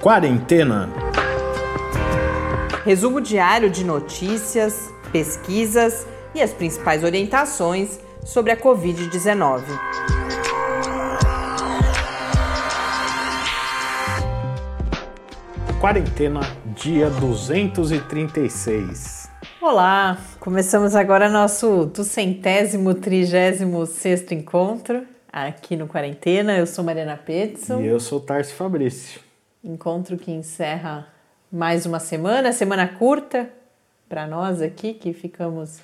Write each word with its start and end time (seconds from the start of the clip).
Quarentena. 0.00 0.88
Resumo 2.86 3.20
diário 3.20 3.68
de 3.68 3.84
notícias, 3.84 4.90
pesquisas 5.12 6.06
e 6.34 6.40
as 6.40 6.54
principais 6.54 7.04
orientações 7.04 8.00
sobre 8.24 8.50
a 8.50 8.56
Covid-19. 8.56 9.62
Quarentena, 15.78 16.40
dia 16.74 17.10
236. 17.10 19.28
Olá, 19.60 20.16
começamos 20.38 20.96
agora 20.96 21.28
nosso 21.28 21.84
duzentésimo, 21.84 22.94
trigésimo 22.94 23.84
sexto 23.84 24.32
encontro 24.32 25.02
aqui 25.30 25.76
no 25.76 25.86
Quarentena. 25.86 26.56
Eu 26.56 26.66
sou 26.66 26.82
Mariana 26.82 27.18
Petson. 27.18 27.82
E 27.82 27.86
eu 27.86 28.00
sou 28.00 28.18
Tarso 28.18 28.54
Fabrício. 28.54 29.28
Encontro 29.62 30.16
que 30.16 30.32
encerra 30.32 31.06
mais 31.52 31.84
uma 31.84 32.00
semana, 32.00 32.50
semana 32.50 32.88
curta 32.88 33.50
para 34.08 34.26
nós 34.26 34.62
aqui, 34.62 34.94
que 34.94 35.12
ficamos 35.12 35.80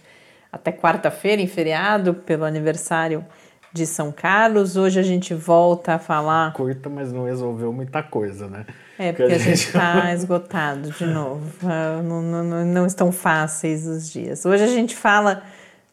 até 0.51 0.73
quarta-feira 0.73 1.43
em 1.43 1.47
feriado 1.47 2.15
pelo 2.15 2.45
aniversário 2.45 3.23
de 3.71 3.85
São 3.85 4.11
Carlos. 4.11 4.79
Hoje 4.79 4.99
a 4.99 5.03
gente 5.03 5.35
volta 5.35 5.97
a 5.97 5.99
falar. 5.99 6.55
Curta, 6.55 6.89
mas 6.89 7.13
não 7.13 7.27
resolveu 7.27 7.71
muita 7.71 8.03
coisa, 8.03 8.49
né? 8.49 8.65
É, 8.99 9.13
porque, 9.13 9.35
a 9.35 9.39
gente 9.39 9.67
está 9.67 10.11
esgotado 10.15 10.91
de 10.93 11.05
novo. 11.05 11.53
Ah, 11.63 12.01
não, 12.03 12.23
não, 12.23 12.65
não 12.65 12.87
estão 12.87 13.13
fáceis 13.13 13.87
os 13.87 14.11
dias. 14.11 14.47
Hoje 14.47 14.65
a 14.65 14.69
gente 14.69 14.97
fala 14.97 15.43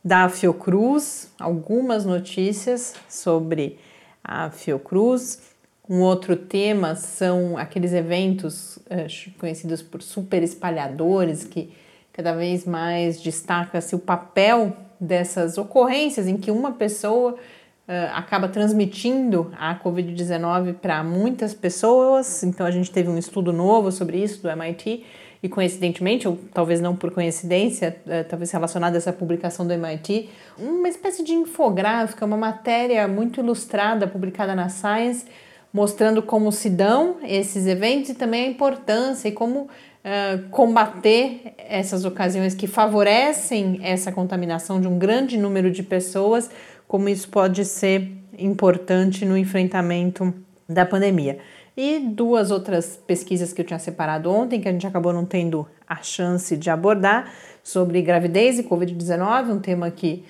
da 0.02 0.30
Fiocruz, 0.30 1.30
algumas 1.38 2.06
notícias 2.06 2.96
sobre 3.10 3.78
a 4.24 4.50
Fiocruz. 4.50 5.53
Um 5.94 6.02
outro 6.02 6.36
tema 6.36 6.96
são 6.96 7.56
aqueles 7.56 7.94
eventos 7.94 8.80
eh, 8.90 9.06
conhecidos 9.38 9.84
por 9.84 10.02
super 10.02 10.42
espalhadores, 10.42 11.44
que 11.44 11.72
cada 12.12 12.34
vez 12.34 12.66
mais 12.66 13.22
destaca-se 13.22 13.94
o 13.94 14.00
papel 14.00 14.76
dessas 15.00 15.56
ocorrências 15.56 16.28
em 16.28 16.36
que 16.36 16.50
uma 16.50 16.72
pessoa 16.72 17.38
Uh, 17.86 18.16
acaba 18.16 18.48
transmitindo 18.48 19.52
a 19.60 19.78
Covid-19 19.78 20.76
para 20.76 21.04
muitas 21.04 21.54
pessoas. 21.54 22.42
Então, 22.42 22.66
a 22.66 22.72
gente 22.72 22.90
teve 22.90 23.10
um 23.10 23.18
estudo 23.18 23.52
novo 23.52 23.92
sobre 23.92 24.24
isso 24.24 24.42
do 24.42 24.50
MIT, 24.50 25.04
e 25.44 25.50
coincidentemente, 25.50 26.26
ou 26.26 26.40
talvez 26.54 26.80
não 26.80 26.96
por 26.96 27.12
coincidência, 27.12 27.98
uh, 28.06 28.24
talvez 28.30 28.50
relacionado 28.52 28.94
a 28.94 28.98
essa 28.98 29.12
publicação 29.12 29.68
do 29.68 29.74
MIT, 29.74 30.30
uma 30.58 30.88
espécie 30.88 31.26
de 31.26 31.34
infográfica, 31.34 32.26
uma 32.26 32.38
matéria 32.38 33.06
muito 33.06 33.42
ilustrada 33.42 34.08
publicada 34.08 34.56
na 34.56 34.70
Science, 34.70 35.26
mostrando 35.74 36.22
como 36.22 36.52
se 36.52 36.70
dão 36.70 37.18
esses 37.24 37.66
eventos 37.66 38.12
e 38.12 38.14
também 38.14 38.46
a 38.46 38.48
importância 38.48 39.28
e 39.28 39.32
como 39.32 39.62
uh, 39.62 40.50
combater 40.52 41.56
essas 41.58 42.06
ocasiões 42.06 42.54
que 42.54 42.68
favorecem 42.68 43.80
essa 43.82 44.12
contaminação 44.12 44.80
de 44.80 44.88
um 44.88 45.00
grande 45.00 45.36
número 45.36 45.72
de 45.72 45.82
pessoas 45.82 46.50
como 46.88 47.10
isso 47.10 47.28
pode 47.30 47.66
ser 47.66 48.12
importante 48.38 49.26
no 49.26 49.36
enfrentamento 49.36 50.32
da 50.70 50.86
pandemia. 50.86 51.40
E 51.76 52.00
duas 52.00 52.52
outras 52.52 53.00
pesquisas 53.08 53.52
que 53.52 53.62
eu 53.62 53.66
tinha 53.66 53.80
separado 53.80 54.32
ontem, 54.32 54.62
que 54.62 54.70
a 54.70 54.72
gente 54.72 54.86
acabou 54.86 55.12
não 55.12 55.26
tendo 55.26 55.68
a 55.88 56.04
chance 56.04 56.56
de 56.56 56.70
abordar, 56.70 57.34
sobre 57.64 58.02
gravidez 58.02 58.60
e 58.60 58.64
Covid-19, 58.64 59.50
um 59.50 59.60
tema 59.60 59.90
que 59.90 60.24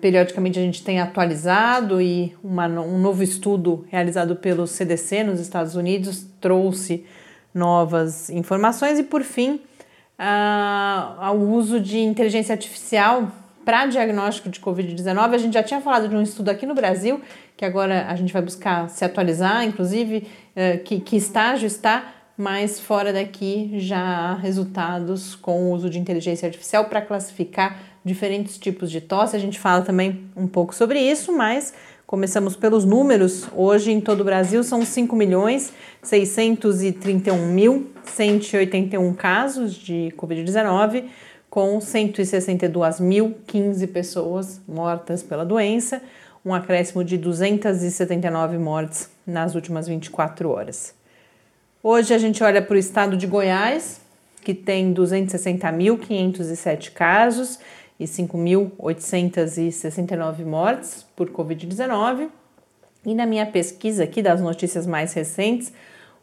periodicamente 0.00 0.58
a 0.58 0.62
gente 0.62 0.82
tem 0.82 1.00
atualizado 1.00 2.00
e 2.00 2.36
uma, 2.42 2.66
um 2.66 2.98
novo 2.98 3.22
estudo 3.22 3.86
realizado 3.88 4.36
pelo 4.36 4.66
CDC 4.66 5.22
nos 5.24 5.40
Estados 5.40 5.74
Unidos 5.74 6.26
trouxe 6.40 7.04
novas 7.54 8.28
informações. 8.30 8.98
E 8.98 9.02
por 9.02 9.22
fim, 9.22 9.60
uh, 10.18 11.30
o 11.32 11.54
uso 11.54 11.80
de 11.80 11.98
inteligência 11.98 12.52
artificial 12.52 13.30
para 13.64 13.84
diagnóstico 13.84 14.48
de 14.48 14.60
Covid-19. 14.60 15.34
A 15.34 15.38
gente 15.38 15.52
já 15.52 15.62
tinha 15.62 15.80
falado 15.80 16.08
de 16.08 16.16
um 16.16 16.22
estudo 16.22 16.48
aqui 16.48 16.64
no 16.64 16.74
Brasil, 16.74 17.20
que 17.54 17.66
agora 17.66 18.06
a 18.08 18.16
gente 18.16 18.32
vai 18.32 18.40
buscar 18.40 18.88
se 18.88 19.04
atualizar, 19.04 19.62
inclusive 19.62 20.26
eh, 20.56 20.78
que, 20.78 21.00
que 21.00 21.16
estágio 21.16 21.66
está, 21.66 22.14
mas 22.34 22.80
fora 22.80 23.12
daqui 23.12 23.72
já 23.78 24.00
há 24.00 24.34
resultados 24.36 25.34
com 25.34 25.64
o 25.64 25.72
uso 25.72 25.90
de 25.90 25.98
inteligência 25.98 26.46
artificial 26.46 26.86
para 26.86 27.02
classificar 27.02 27.78
diferentes 28.08 28.58
tipos 28.58 28.90
de 28.90 29.00
tosse. 29.00 29.36
A 29.36 29.38
gente 29.38 29.60
fala 29.60 29.82
também 29.82 30.24
um 30.34 30.48
pouco 30.48 30.74
sobre 30.74 30.98
isso, 30.98 31.36
mas 31.36 31.72
começamos 32.06 32.56
pelos 32.56 32.84
números. 32.84 33.46
Hoje 33.54 33.92
em 33.92 34.00
todo 34.00 34.22
o 34.22 34.24
Brasil 34.24 34.64
são 34.64 34.84
5 34.84 35.14
milhões 35.14 35.72
631 36.02 37.46
mil 37.46 37.92
181 38.04 39.14
casos 39.14 39.74
de 39.74 40.12
Covid-19 40.16 41.04
com 41.50 41.78
162.015 41.78 43.92
pessoas 43.92 44.60
mortas 44.66 45.22
pela 45.22 45.44
doença, 45.44 46.00
um 46.44 46.52
acréscimo 46.54 47.04
de 47.04 47.16
279 47.16 48.58
mortes 48.58 49.08
nas 49.26 49.54
últimas 49.54 49.88
24 49.88 50.50
horas. 50.50 50.94
Hoje 51.82 52.12
a 52.12 52.18
gente 52.18 52.44
olha 52.44 52.60
para 52.60 52.74
o 52.74 52.78
estado 52.78 53.16
de 53.16 53.26
Goiás, 53.26 54.02
que 54.42 54.52
tem 54.54 54.94
260.507 54.94 56.92
casos 56.92 57.58
e 57.98 58.04
5.869 58.04 60.44
mortes 60.44 61.06
por 61.16 61.30
Covid-19. 61.30 62.28
E 63.04 63.14
na 63.14 63.26
minha 63.26 63.46
pesquisa 63.46 64.04
aqui 64.04 64.22
das 64.22 64.40
notícias 64.40 64.86
mais 64.86 65.12
recentes, 65.12 65.72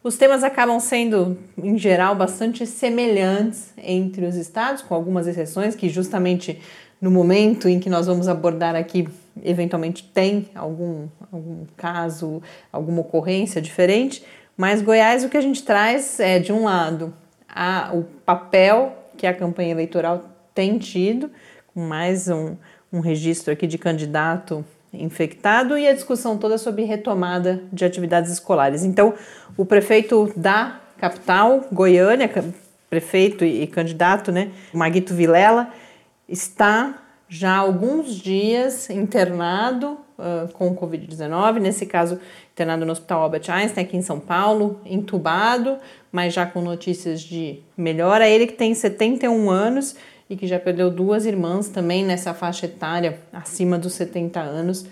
os 0.03 0.18
temas 0.18 0.44
acabam 0.44 0.80
sendo, 0.80 1.38
em 1.58 1.78
geral, 1.78 2.16
bastante 2.16 2.66
semelhantes 2.68 3.74
entre 3.78 4.25
os 4.25 4.36
estados, 4.36 4.81
com 4.84 4.94
algumas 4.94 5.25
exceções 5.25 5.75
que, 5.75 5.90
justamente 5.90 6.62
no 7.02 7.09
momento 7.09 7.68
em 7.68 7.80
que 7.80 7.90
nós 7.90 8.06
vamos 8.06 8.28
abordar 8.28 8.75
aqui, 8.75 9.07
eventualmente 9.44 10.03
tem 10.03 10.50
algum, 10.53 11.07
algum 11.31 11.66
caso, 11.75 12.42
alguma 12.72 13.02
ocorrência 13.02 13.62
diferente. 13.62 14.24
Mas 14.56 14.81
Goiás, 14.81 15.24
o 15.24 15.30
que 15.30 15.38
a 15.38 15.42
gente 15.42 15.63
traz 15.63 16.19
é, 16.19 16.40
de 16.40 16.53
um 16.53 16.66
lado, 16.66 17.13
a, 17.50 17.92
o 17.94 18.03
papel 18.25 18.96
que 19.18 19.25
a 19.25 19.34
campanha 19.34 19.72
eleitoral 19.72 20.24
tem 20.53 20.78
tido, 20.78 21.31
mais 21.75 22.30
um, 22.30 22.56
um 22.91 23.02
registro 23.02 23.52
aqui 23.52 23.68
de 23.68 23.78
candidato 23.78 24.63
infectado 24.94 25.78
e 25.78 25.88
a 25.88 25.94
discussão 25.94 26.38
toda 26.38 26.58
sobre 26.58 26.84
retomada 26.84 27.62
de 27.72 27.84
atividades 27.84 28.31
escolares. 28.31 28.86
Então, 28.86 29.13
o 29.58 29.66
prefeito 29.66 30.31
da 30.38 30.80
capital, 30.97 31.66
Goiânia, 31.72 32.31
prefeito 32.90 33.44
e 33.44 33.68
candidato, 33.68 34.31
né, 34.31 34.52
Maguito 34.74 35.13
Vilela, 35.13 35.69
está 36.30 37.02
já 37.28 37.56
há 37.56 37.58
alguns 37.58 38.16
dias 38.16 38.90
internado 38.90 39.97
uh, 40.18 40.47
com 40.53 40.75
Covid-19, 40.75 41.59
nesse 41.59 41.86
caso 41.86 42.19
internado 42.53 42.86
no 42.86 42.92
Hospital 42.92 43.24
Albert 43.24 43.50
Einstein 43.50 43.84
aqui 43.84 43.97
em 43.97 44.02
São 44.02 44.19
Paulo, 44.19 44.80
entubado, 44.86 45.78
mas 46.12 46.34
já 46.34 46.46
com 46.46 46.62
notícias 46.62 47.22
de 47.22 47.59
melhora. 47.75 48.30
Ele 48.30 48.47
que 48.47 48.53
tem 48.53 48.74
71 48.74 49.50
anos 49.50 49.96
e 50.30 50.36
que 50.36 50.47
já 50.47 50.59
perdeu 50.59 50.90
duas 50.90 51.25
irmãs 51.25 51.69
também 51.69 52.03
nessa 52.03 52.34
faixa 52.34 52.66
etária 52.66 53.19
acima 53.31 53.78
dos 53.78 53.94
70 53.94 54.40
anos 54.40 54.86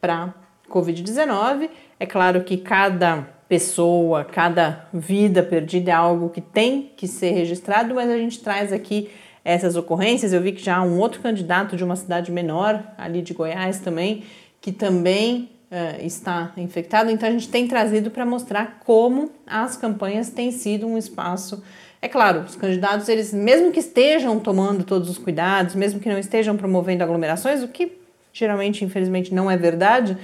para 0.00 0.34
Covid-19. 0.68 1.70
É 1.98 2.06
claro 2.06 2.42
que 2.44 2.56
cada 2.56 3.26
pessoa, 3.48 4.24
cada 4.24 4.88
vida 4.92 5.42
perdida 5.42 5.90
é 5.90 5.94
algo 5.94 6.30
que 6.30 6.40
tem 6.40 6.92
que 6.96 7.06
ser 7.06 7.30
registrado, 7.30 7.94
mas 7.94 8.10
a 8.10 8.16
gente 8.16 8.40
traz 8.40 8.72
aqui 8.72 9.10
essas 9.44 9.76
ocorrências. 9.76 10.32
Eu 10.32 10.40
vi 10.40 10.52
que 10.52 10.62
já 10.62 10.78
há 10.78 10.82
um 10.82 10.98
outro 10.98 11.20
candidato 11.20 11.76
de 11.76 11.84
uma 11.84 11.96
cidade 11.96 12.32
menor, 12.32 12.82
ali 12.96 13.22
de 13.22 13.34
Goiás 13.34 13.80
também, 13.80 14.24
que 14.60 14.72
também 14.72 15.50
uh, 15.70 16.04
está 16.04 16.52
infectado. 16.56 17.10
Então 17.10 17.28
a 17.28 17.32
gente 17.32 17.48
tem 17.48 17.68
trazido 17.68 18.10
para 18.10 18.24
mostrar 18.24 18.80
como 18.84 19.30
as 19.46 19.76
campanhas 19.76 20.30
têm 20.30 20.50
sido 20.50 20.86
um 20.86 20.96
espaço 20.96 21.62
é 22.04 22.08
claro, 22.08 22.40
os 22.40 22.54
candidatos, 22.54 23.08
eles, 23.08 23.32
mesmo 23.32 23.72
que 23.72 23.80
estejam 23.80 24.38
tomando 24.38 24.84
todos 24.84 25.08
os 25.08 25.16
cuidados, 25.16 25.74
mesmo 25.74 25.98
que 25.98 26.06
não 26.06 26.18
estejam 26.18 26.54
promovendo 26.54 27.02
aglomerações, 27.02 27.62
o 27.62 27.68
que 27.68 27.98
geralmente, 28.30 28.84
infelizmente, 28.84 29.32
não 29.32 29.50
é 29.50 29.56
verdade, 29.56 30.14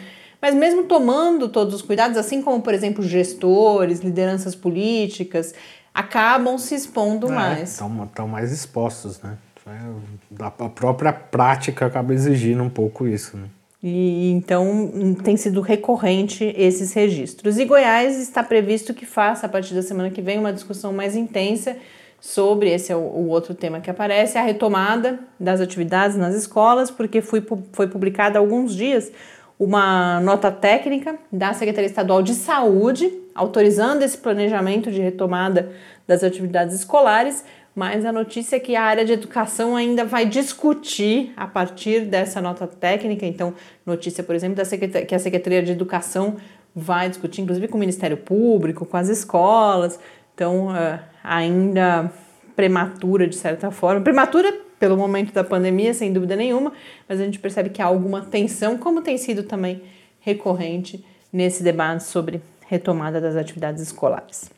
mas 0.43 0.55
mesmo 0.55 0.85
tomando 0.85 1.49
todos 1.49 1.75
os 1.75 1.81
cuidados, 1.81 2.19
assim 2.19 2.43
como, 2.43 2.61
por 2.61 2.75
exemplo, 2.75 3.03
gestores, 3.03 4.01
lideranças 4.01 4.55
políticas, 4.55 5.55
acabam 5.95 6.59
se 6.59 6.75
expondo 6.75 7.29
é, 7.29 7.35
mais. 7.35 7.71
Estão 7.71 8.29
mais 8.29 8.53
expostos, 8.53 9.23
né? 9.23 9.39
A 10.39 10.51
própria 10.51 11.15
prática 11.15 11.87
acaba 11.87 12.13
exigindo 12.13 12.63
um 12.63 12.69
pouco 12.69 13.09
isso, 13.09 13.39
né? 13.39 13.47
E 13.83 14.31
então 14.33 15.15
tem 15.25 15.37
sido 15.37 15.61
recorrente 15.61 16.55
esses 16.57 16.93
registros. 16.93 17.59
E 17.59 17.65
Goiás 17.65 18.19
está 18.19 18.43
previsto 18.43 18.93
que 18.93 19.07
faça 19.07 19.47
a 19.47 19.49
partir 19.49 19.75
da 19.75 19.83
semana 19.83 20.11
que 20.11 20.21
vem 20.21 20.39
uma 20.39 20.53
discussão 20.53 20.93
mais 20.93 21.17
intensa 21.17 21.77
sobre 22.21 22.71
esse 22.71 22.93
é 22.93 22.97
o, 22.97 23.29
outro 23.29 23.55
tema 23.55 23.81
que 23.81 23.91
aparece, 23.91 24.37
a 24.37 24.43
retomada 24.43 25.19
das 25.39 25.59
atividades 25.61 26.19
nas 26.19 26.35
escolas, 26.35 26.91
porque 26.91 27.23
foi, 27.23 27.43
foi 27.73 27.87
publicado 27.87 28.37
há 28.37 28.41
alguns 28.41 28.75
dias 28.75 29.11
uma 29.59 30.21
nota 30.21 30.51
técnica 30.51 31.19
da 31.31 31.53
Secretaria 31.53 31.87
Estadual 31.87 32.23
de 32.23 32.35
Saúde, 32.35 33.13
autorizando 33.35 34.03
esse 34.03 34.17
planejamento 34.17 34.91
de 34.91 35.01
retomada 35.01 35.71
das 36.07 36.25
atividades 36.25 36.75
escolares, 36.75 37.45
mas 37.75 38.05
a 38.05 38.13
notícia 38.13 38.57
é 38.57 38.61
que 38.61 38.75
a 38.75 38.83
área 38.83 39.05
de 39.05 39.13
educação 39.13 39.77
ainda 39.77 40.05
vai 40.05 40.27
discutir 40.27 41.33
a 41.37 41.47
partir 41.47 42.01
dessa 42.01 42.41
nota 42.41 42.67
técnica. 42.67 43.25
Então, 43.25 43.55
notícia, 43.87 44.25
por 44.25 44.35
exemplo, 44.35 44.57
da 44.57 45.05
que 45.05 45.15
a 45.15 45.19
Secretaria 45.19 45.63
de 45.63 45.73
Educação 45.73 46.37
vai 46.75 47.09
discutir, 47.09 47.43
inclusive 47.43 47.69
com 47.69 47.77
o 47.77 47.81
Ministério 47.81 48.17
Público, 48.17 48.85
com 48.85 48.97
as 48.97 49.09
escolas. 49.09 49.99
Então, 50.35 50.69
uh, 50.69 50.99
ainda 51.23 52.13
prematura 52.57 53.27
de 53.27 53.37
certa 53.37 53.71
forma. 53.71 54.01
Prematura 54.01 54.53
pelo 54.79 54.97
momento 54.97 55.33
da 55.33 55.45
pandemia, 55.45 55.93
sem 55.93 56.13
dúvida 56.13 56.35
nenhuma, 56.35 56.73
mas 57.09 57.21
a 57.21 57.25
gente 57.25 57.39
percebe 57.39 57.71
que 57.71 57.83
há 57.83 57.87
alguma 57.87 58.23
tensão, 58.23 58.79
como 58.79 59.03
tem 59.03 59.19
sido 59.19 59.43
também 59.43 59.83
recorrente 60.21 61.05
nesse 61.33 61.63
debate 61.63 62.05
sobre 62.05 62.43
retomada 62.67 63.21
das 63.21 63.37
atividades 63.37 63.83
escolares. 63.83 64.51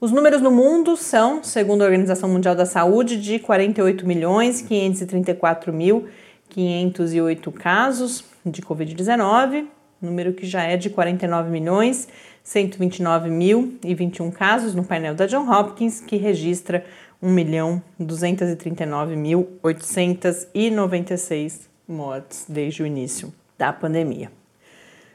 Os 0.00 0.10
números 0.10 0.40
no 0.40 0.50
mundo 0.50 0.96
são, 0.96 1.44
segundo 1.44 1.82
a 1.82 1.84
Organização 1.84 2.26
Mundial 2.26 2.54
da 2.54 2.64
Saúde, 2.64 3.20
de 3.20 3.38
48 3.38 4.06
milhões 4.06 4.62
534 4.62 5.70
mil 5.74 6.08
508 6.48 7.52
casos 7.52 8.24
de 8.44 8.62
Covid-19, 8.62 9.66
número 10.00 10.32
que 10.32 10.46
já 10.46 10.62
é 10.62 10.78
de 10.78 10.88
49 10.88 11.50
milhões 11.50 12.08
129 12.42 13.28
mil 13.28 13.78
e 13.84 13.94
21 13.94 14.30
casos 14.30 14.74
no 14.74 14.84
painel 14.84 15.14
da 15.14 15.26
John 15.26 15.46
Hopkins, 15.46 16.00
que 16.00 16.16
registra 16.16 16.82
1 17.20 17.30
milhão 17.30 17.82
239 17.98 19.16
mil 19.16 19.50
896 19.62 21.68
mortes 21.86 22.46
desde 22.48 22.82
o 22.82 22.86
início 22.86 23.30
da 23.58 23.70
pandemia. 23.70 24.32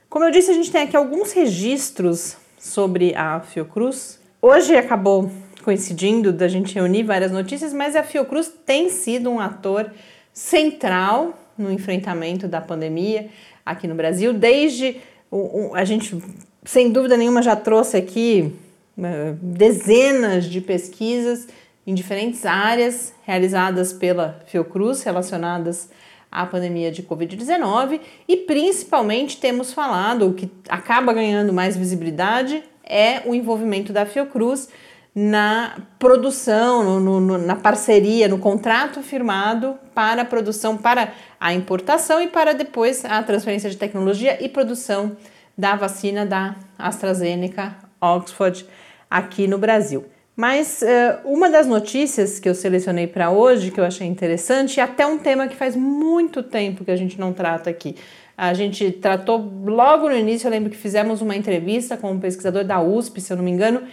Como 0.08 0.26
eu 0.26 0.30
disse, 0.30 0.52
a 0.52 0.54
gente 0.54 0.72
tem 0.72 0.84
aqui 0.84 0.96
alguns 0.96 1.31
registros 1.31 2.38
sobre 2.60 3.16
a 3.16 3.40
Fiocruz 3.40 4.24
Hoje 4.47 4.77
acabou 4.77 5.31
coincidindo 5.63 6.31
da 6.31 6.47
gente 6.47 6.75
reunir 6.75 7.01
várias 7.01 7.31
notícias, 7.31 7.74
mas 7.74 7.95
a 7.95 8.03
Fiocruz 8.03 8.47
tem 8.63 8.92
sido 8.92 9.27
um 9.31 9.39
ator 9.39 9.92
central 10.31 11.33
no 11.57 11.71
enfrentamento 11.71 12.47
da 12.47 12.62
pandemia 12.62 13.30
aqui 13.65 13.88
no 13.88 13.95
Brasil, 13.95 14.33
desde 14.33 14.97
o, 15.31 15.69
o, 15.69 15.75
a 15.75 15.83
gente, 15.83 16.21
sem 16.63 16.92
dúvida 16.92 17.18
nenhuma, 17.18 17.42
já 17.42 17.56
trouxe 17.56 17.97
aqui 17.97 18.53
uh, 18.95 19.36
dezenas 19.42 20.45
de 20.45 20.62
pesquisas 20.62 21.47
em 21.88 21.95
diferentes 21.95 22.45
áreas 22.45 23.15
realizadas 23.24 23.94
pela 23.94 24.44
Fiocruz 24.45 25.01
relacionadas 25.01 25.89
à 26.31 26.45
pandemia 26.45 26.92
de 26.92 27.01
Covid-19 27.01 28.00
e 28.27 28.38
principalmente 28.38 29.38
temos 29.38 29.74
falado, 29.74 30.27
o 30.27 30.36
que 30.36 30.51
acaba 30.69 31.12
ganhando 31.13 31.51
mais 31.51 31.75
visibilidade, 31.75 32.63
é 32.88 33.22
o 33.26 33.34
envolvimento 33.34 33.92
da 33.92 34.06
Fiocruz 34.06 34.70
na 35.14 35.78
produção, 35.98 37.00
no, 37.00 37.20
no, 37.22 37.38
na 37.38 37.56
parceria, 37.56 38.28
no 38.28 38.38
contrato 38.38 39.02
firmado 39.02 39.76
para 39.94 40.24
a 40.24 40.26
produção, 40.26 40.76
para 40.76 41.14
a 41.40 41.54
importação 41.54 42.22
e 42.22 42.28
para 42.28 42.54
depois 42.54 43.06
a 43.06 43.24
transferência 43.24 43.70
de 43.70 43.78
tecnologia 43.78 44.44
e 44.44 44.50
produção 44.50 45.16
da 45.58 45.76
vacina 45.76 46.26
da 46.26 46.56
AstraZeneca 46.78 47.78
Oxford 48.02 48.66
aqui 49.10 49.48
no 49.48 49.58
Brasil. 49.58 50.04
Mas 50.36 50.81
uh, 50.81 51.26
uma 51.26 51.50
das 51.50 51.66
notícias 51.66 52.40
que 52.40 52.50
eu 52.50 52.54
selecionei 52.54 53.08
para 53.08 53.31
hoje, 53.31 53.72
que 53.72 53.80
eu 53.80 53.86
achei 53.86 54.06
interessante, 54.06 54.78
e 54.78 54.81
até 54.81 55.06
um 55.06 55.18
tema 55.18 55.48
que 55.48 55.56
faz 55.56 55.78
muito 55.78 56.44
tempo 56.44 56.84
que 56.84 56.92
a 56.92 56.96
gente 56.98 57.18
não 57.18 57.31
trata 57.31 57.70
aqui, 57.70 57.96
a 58.38 58.54
gente 58.54 58.92
tratou 58.92 59.38
logo 59.66 60.10
no 60.10 60.16
início, 60.16 60.48
eu 60.48 60.52
lembro 60.52 60.70
que 60.70 60.78
fizemos 60.78 61.22
uma 61.22 61.36
entrevista 61.36 61.96
com 61.96 62.12
um 62.12 62.20
pesquisador 62.20 62.64
da 62.64 62.82
USP, 62.82 63.22
se 63.22 63.32
eu 63.32 63.38
não 63.38 63.44
me 63.44 63.52
engano, 63.52 63.84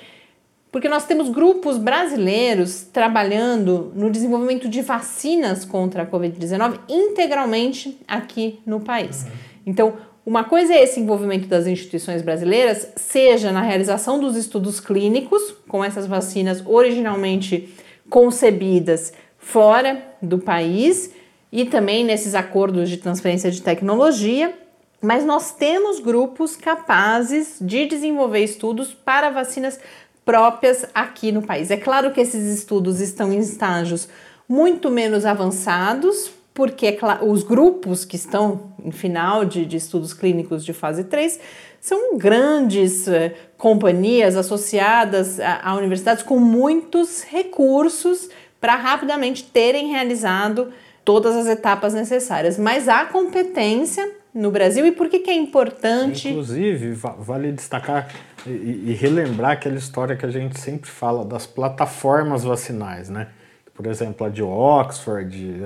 porque 0.72 0.88
nós 0.88 1.04
temos 1.04 1.28
grupos 1.28 1.76
brasileiros 1.76 2.82
trabalhando 2.82 3.92
no 3.94 4.10
desenvolvimento 4.10 4.68
de 4.68 4.80
vacinas 4.80 5.64
contra 5.64 6.02
a 6.02 6.06
Covid-19 6.06 6.80
integralmente 6.88 7.98
aqui 8.08 8.58
no 8.64 8.80
país. 8.80 9.24
Uhum. 9.24 9.30
Então, 9.66 9.92
uma 10.24 10.44
coisa 10.44 10.72
é 10.72 10.82
esse 10.82 10.98
envolvimento 10.98 11.46
das 11.46 11.66
instituições 11.66 12.22
brasileiras, 12.22 12.88
seja 12.96 13.52
na 13.52 13.60
realização 13.60 14.18
dos 14.18 14.36
estudos 14.36 14.80
clínicos, 14.80 15.54
com 15.68 15.84
essas 15.84 16.06
vacinas 16.06 16.62
originalmente 16.64 17.68
concebidas 18.08 19.12
fora 19.36 20.00
do 20.22 20.38
país, 20.38 21.12
e 21.52 21.66
também 21.66 22.02
nesses 22.02 22.34
acordos 22.34 22.88
de 22.88 22.96
transferência 22.96 23.50
de 23.50 23.60
tecnologia, 23.60 24.54
mas 25.02 25.24
nós 25.24 25.52
temos 25.52 26.00
grupos 26.00 26.56
capazes 26.56 27.58
de 27.60 27.84
desenvolver 27.84 28.42
estudos 28.42 28.94
para 28.94 29.28
vacinas 29.28 29.78
próprias 30.24 30.86
aqui 30.94 31.30
no 31.30 31.42
país. 31.42 31.70
É 31.70 31.76
claro 31.76 32.12
que 32.12 32.20
esses 32.20 32.58
estudos 32.58 33.00
estão 33.00 33.32
em 33.32 33.40
estágios 33.40 34.08
muito 34.48 34.90
menos 34.90 35.26
avançados, 35.26 36.30
porque 36.54 36.86
é 36.86 36.98
os 37.22 37.42
grupos 37.42 38.04
que 38.04 38.16
estão 38.16 38.72
em 38.82 38.92
final 38.92 39.44
de, 39.44 39.66
de 39.66 39.76
estudos 39.76 40.14
clínicos 40.14 40.64
de 40.64 40.72
fase 40.72 41.04
3 41.04 41.40
são 41.80 42.16
grandes 42.16 43.08
uh, 43.08 43.32
companhias 43.58 44.36
associadas 44.36 45.40
a, 45.40 45.68
a 45.70 45.74
universidades 45.74 46.22
com 46.22 46.38
muitos 46.38 47.22
recursos 47.22 48.28
para 48.60 48.76
rapidamente 48.76 49.42
terem 49.42 49.88
realizado 49.88 50.72
todas 51.04 51.34
as 51.36 51.46
etapas 51.46 51.94
necessárias, 51.94 52.58
mas 52.58 52.88
há 52.88 53.04
competência 53.06 54.08
no 54.34 54.50
Brasil 54.50 54.86
e 54.86 54.92
por 54.92 55.08
que, 55.08 55.18
que 55.18 55.30
é 55.30 55.34
importante? 55.34 56.28
Inclusive, 56.28 56.92
vale 57.18 57.52
destacar 57.52 58.08
e, 58.46 58.96
relembrar 58.98 59.52
aquela 59.52 59.76
história 59.76 60.16
que 60.16 60.24
a 60.24 60.30
gente 60.30 60.58
sempre 60.58 60.90
fala 60.90 61.24
das 61.24 61.46
plataformas 61.46 62.44
vacinais, 62.44 63.08
né? 63.08 63.28
Por 63.74 63.86
exemplo, 63.86 64.26
a 64.26 64.30
de 64.30 64.42
Oxford 64.42 65.60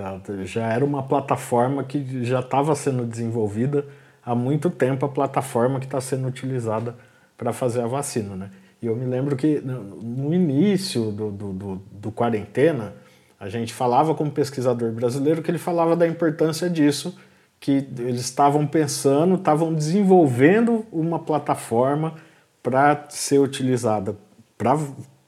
já 0.44 0.72
era 0.72 0.84
uma 0.84 1.02
plataforma 1.02 1.82
que 1.84 2.24
já 2.24 2.40
estava 2.40 2.74
sendo 2.74 3.04
desenvolvida 3.04 3.84
há 4.24 4.34
muito 4.34 4.70
tempo, 4.70 5.04
a 5.06 5.08
plataforma 5.08 5.78
que 5.78 5.86
está 5.86 6.00
sendo 6.00 6.26
utilizada 6.26 6.96
para 7.36 7.52
fazer 7.52 7.82
a 7.82 7.86
vacina, 7.86 8.34
né? 8.36 8.50
E 8.80 8.86
eu 8.86 8.94
me 8.94 9.06
lembro 9.06 9.36
que 9.36 9.60
no 9.60 10.32
início 10.34 11.10
do, 11.10 11.30
do, 11.30 11.52
do, 11.52 11.82
do 11.90 12.12
quarentena, 12.12 12.94
a 13.38 13.48
gente 13.48 13.72
falava 13.72 14.14
com 14.14 14.24
um 14.24 14.30
pesquisador 14.30 14.92
brasileiro 14.92 15.42
que 15.42 15.50
ele 15.50 15.58
falava 15.58 15.94
da 15.94 16.06
importância 16.06 16.70
disso, 16.70 17.18
que 17.60 17.86
eles 17.98 18.22
estavam 18.22 18.66
pensando, 18.66 19.34
estavam 19.34 19.74
desenvolvendo 19.74 20.86
uma 20.90 21.18
plataforma 21.18 22.14
para 22.62 23.06
ser 23.10 23.38
utilizada 23.38 24.16
para 24.56 24.78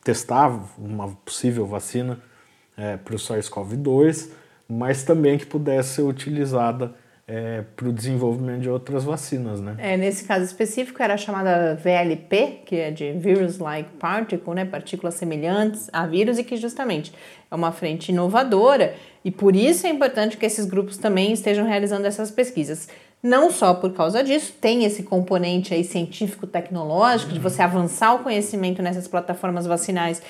testar 0.02 0.48
uma 0.78 1.08
possível 1.24 1.66
vacina 1.66 2.18
é, 2.76 2.96
para 2.96 3.14
o 3.14 3.18
SARS-CoV-2, 3.18 4.30
mas 4.68 5.02
também 5.02 5.36
que 5.36 5.46
pudesse 5.46 5.96
ser 5.96 6.02
utilizada 6.02 6.94
é, 7.28 7.62
para 7.76 7.86
o 7.86 7.92
desenvolvimento 7.92 8.62
de 8.62 8.70
outras 8.70 9.04
vacinas, 9.04 9.60
né? 9.60 9.74
É, 9.76 9.98
nesse 9.98 10.24
caso 10.24 10.46
específico 10.46 11.02
era 11.02 11.14
chamada 11.18 11.74
VLP, 11.76 12.62
que 12.64 12.76
é 12.76 12.90
de 12.90 13.12
Virus-like 13.12 13.90
Particle, 13.98 14.54
né, 14.54 14.64
partículas 14.64 15.14
semelhantes 15.14 15.90
a 15.92 16.06
vírus 16.06 16.38
e 16.38 16.44
que 16.44 16.56
justamente 16.56 17.12
é 17.50 17.54
uma 17.54 17.70
frente 17.70 18.08
inovadora 18.08 18.94
e 19.22 19.30
por 19.30 19.54
isso 19.54 19.86
é 19.86 19.90
importante 19.90 20.38
que 20.38 20.46
esses 20.46 20.64
grupos 20.64 20.96
também 20.96 21.30
estejam 21.30 21.66
realizando 21.66 22.06
essas 22.06 22.30
pesquisas. 22.30 22.88
Não 23.22 23.50
só 23.50 23.74
por 23.74 23.92
causa 23.92 24.22
disso, 24.22 24.54
tem 24.58 24.84
esse 24.84 25.02
componente 25.02 25.74
aí 25.74 25.84
científico-tecnológico 25.84 27.32
de 27.32 27.40
você 27.40 27.60
avançar 27.60 28.14
o 28.14 28.20
conhecimento 28.20 28.80
nessas 28.80 29.08
plataformas 29.08 29.66
vacinais 29.66 30.22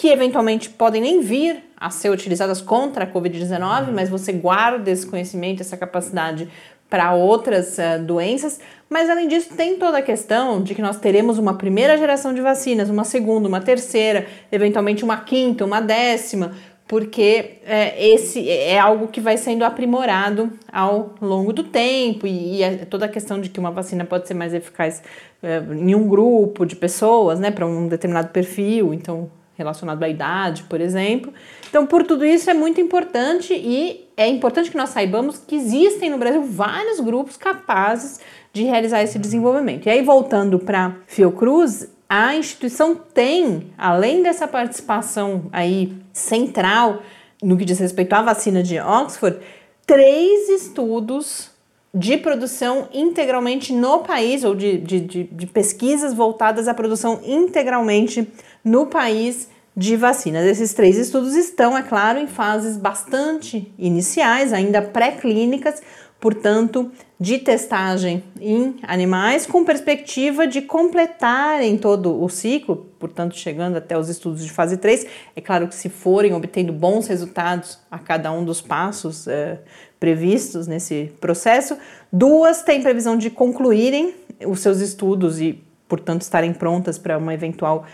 que 0.00 0.08
eventualmente 0.08 0.70
podem 0.70 1.02
nem 1.02 1.20
vir 1.20 1.62
a 1.76 1.90
ser 1.90 2.08
utilizadas 2.08 2.62
contra 2.62 3.04
a 3.04 3.06
Covid-19, 3.06 3.88
uhum. 3.88 3.92
mas 3.92 4.08
você 4.08 4.32
guarda 4.32 4.90
esse 4.90 5.06
conhecimento, 5.06 5.60
essa 5.60 5.76
capacidade 5.76 6.48
para 6.88 7.12
outras 7.12 7.76
uh, 7.76 8.02
doenças. 8.02 8.60
Mas 8.88 9.10
além 9.10 9.28
disso, 9.28 9.54
tem 9.54 9.76
toda 9.76 9.98
a 9.98 10.02
questão 10.02 10.62
de 10.62 10.74
que 10.74 10.80
nós 10.80 10.96
teremos 10.96 11.36
uma 11.36 11.52
primeira 11.52 11.98
geração 11.98 12.32
de 12.32 12.40
vacinas, 12.40 12.88
uma 12.88 13.04
segunda, 13.04 13.46
uma 13.46 13.60
terceira, 13.60 14.26
eventualmente 14.50 15.04
uma 15.04 15.18
quinta, 15.18 15.66
uma 15.66 15.82
décima, 15.82 16.52
porque 16.88 17.58
é, 17.66 18.02
esse 18.02 18.48
é 18.48 18.78
algo 18.78 19.08
que 19.08 19.20
vai 19.20 19.36
sendo 19.36 19.66
aprimorado 19.66 20.50
ao 20.72 21.14
longo 21.20 21.52
do 21.52 21.62
tempo 21.62 22.26
e, 22.26 22.64
e 22.64 22.86
toda 22.86 23.04
a 23.04 23.08
questão 23.08 23.38
de 23.38 23.50
que 23.50 23.60
uma 23.60 23.70
vacina 23.70 24.06
pode 24.06 24.26
ser 24.26 24.32
mais 24.32 24.54
eficaz 24.54 25.02
é, 25.42 25.58
em 25.58 25.94
um 25.94 26.08
grupo 26.08 26.64
de 26.64 26.74
pessoas, 26.74 27.38
né, 27.38 27.50
para 27.50 27.66
um 27.66 27.86
determinado 27.86 28.28
perfil. 28.28 28.94
Então, 28.94 29.30
relacionado 29.60 30.02
à 30.02 30.08
idade, 30.08 30.64
por 30.64 30.80
exemplo. 30.80 31.32
Então, 31.68 31.86
por 31.86 32.04
tudo 32.04 32.24
isso 32.24 32.50
é 32.50 32.54
muito 32.54 32.80
importante 32.80 33.54
e 33.54 34.08
é 34.16 34.26
importante 34.26 34.70
que 34.70 34.76
nós 34.76 34.90
saibamos 34.90 35.38
que 35.38 35.54
existem 35.54 36.10
no 36.10 36.18
Brasil 36.18 36.42
vários 36.42 36.98
grupos 37.00 37.36
capazes 37.36 38.20
de 38.52 38.64
realizar 38.64 39.02
esse 39.02 39.18
desenvolvimento. 39.18 39.86
E 39.86 39.90
aí, 39.90 40.02
voltando 40.02 40.58
para 40.58 40.96
Fiocruz, 41.06 41.88
a 42.08 42.34
instituição 42.34 42.94
tem, 42.94 43.72
além 43.78 44.22
dessa 44.22 44.48
participação 44.48 45.44
aí 45.52 45.96
central 46.12 47.02
no 47.42 47.56
que 47.56 47.64
diz 47.64 47.78
respeito 47.78 48.12
à 48.12 48.22
vacina 48.22 48.62
de 48.62 48.78
Oxford, 48.80 49.38
três 49.86 50.48
estudos 50.48 51.50
de 51.92 52.16
produção 52.16 52.88
integralmente 52.92 53.72
no 53.72 54.00
país, 54.00 54.44
ou 54.44 54.54
de, 54.54 54.78
de, 54.78 55.00
de, 55.00 55.24
de 55.24 55.46
pesquisas 55.46 56.14
voltadas 56.14 56.68
à 56.68 56.74
produção 56.74 57.20
integralmente 57.24 58.26
no 58.64 58.86
país 58.86 59.48
de 59.76 59.96
vacinas. 59.96 60.44
Esses 60.44 60.72
três 60.72 60.96
estudos 60.96 61.34
estão, 61.34 61.76
é 61.76 61.82
claro, 61.82 62.18
em 62.18 62.26
fases 62.26 62.76
bastante 62.76 63.72
iniciais, 63.78 64.52
ainda 64.52 64.82
pré-clínicas, 64.82 65.82
portanto, 66.20 66.92
de 67.18 67.38
testagem 67.38 68.22
em 68.40 68.76
animais, 68.82 69.46
com 69.46 69.64
perspectiva 69.64 70.46
de 70.46 70.62
completarem 70.62 71.76
todo 71.78 72.22
o 72.22 72.28
ciclo, 72.28 72.88
portanto, 72.98 73.36
chegando 73.36 73.76
até 73.76 73.96
os 73.98 74.08
estudos 74.08 74.44
de 74.44 74.50
fase 74.50 74.76
3. 74.76 75.06
É 75.34 75.40
claro 75.40 75.66
que, 75.66 75.74
se 75.74 75.88
forem 75.88 76.34
obtendo 76.34 76.72
bons 76.72 77.06
resultados 77.06 77.78
a 77.90 77.98
cada 77.98 78.30
um 78.30 78.44
dos 78.44 78.60
passos 78.60 79.26
é, 79.26 79.60
previstos 80.00 80.66
nesse 80.66 81.12
processo, 81.20 81.76
duas 82.10 82.62
têm 82.62 82.82
previsão 82.82 83.16
de 83.16 83.28
concluírem 83.28 84.14
os 84.46 84.60
seus 84.60 84.80
estudos 84.80 85.40
e, 85.40 85.62
portanto, 85.86 86.22
estarem 86.22 86.54
prontas 86.54 86.98
para 86.98 87.18
uma 87.18 87.34
eventual 87.34 87.84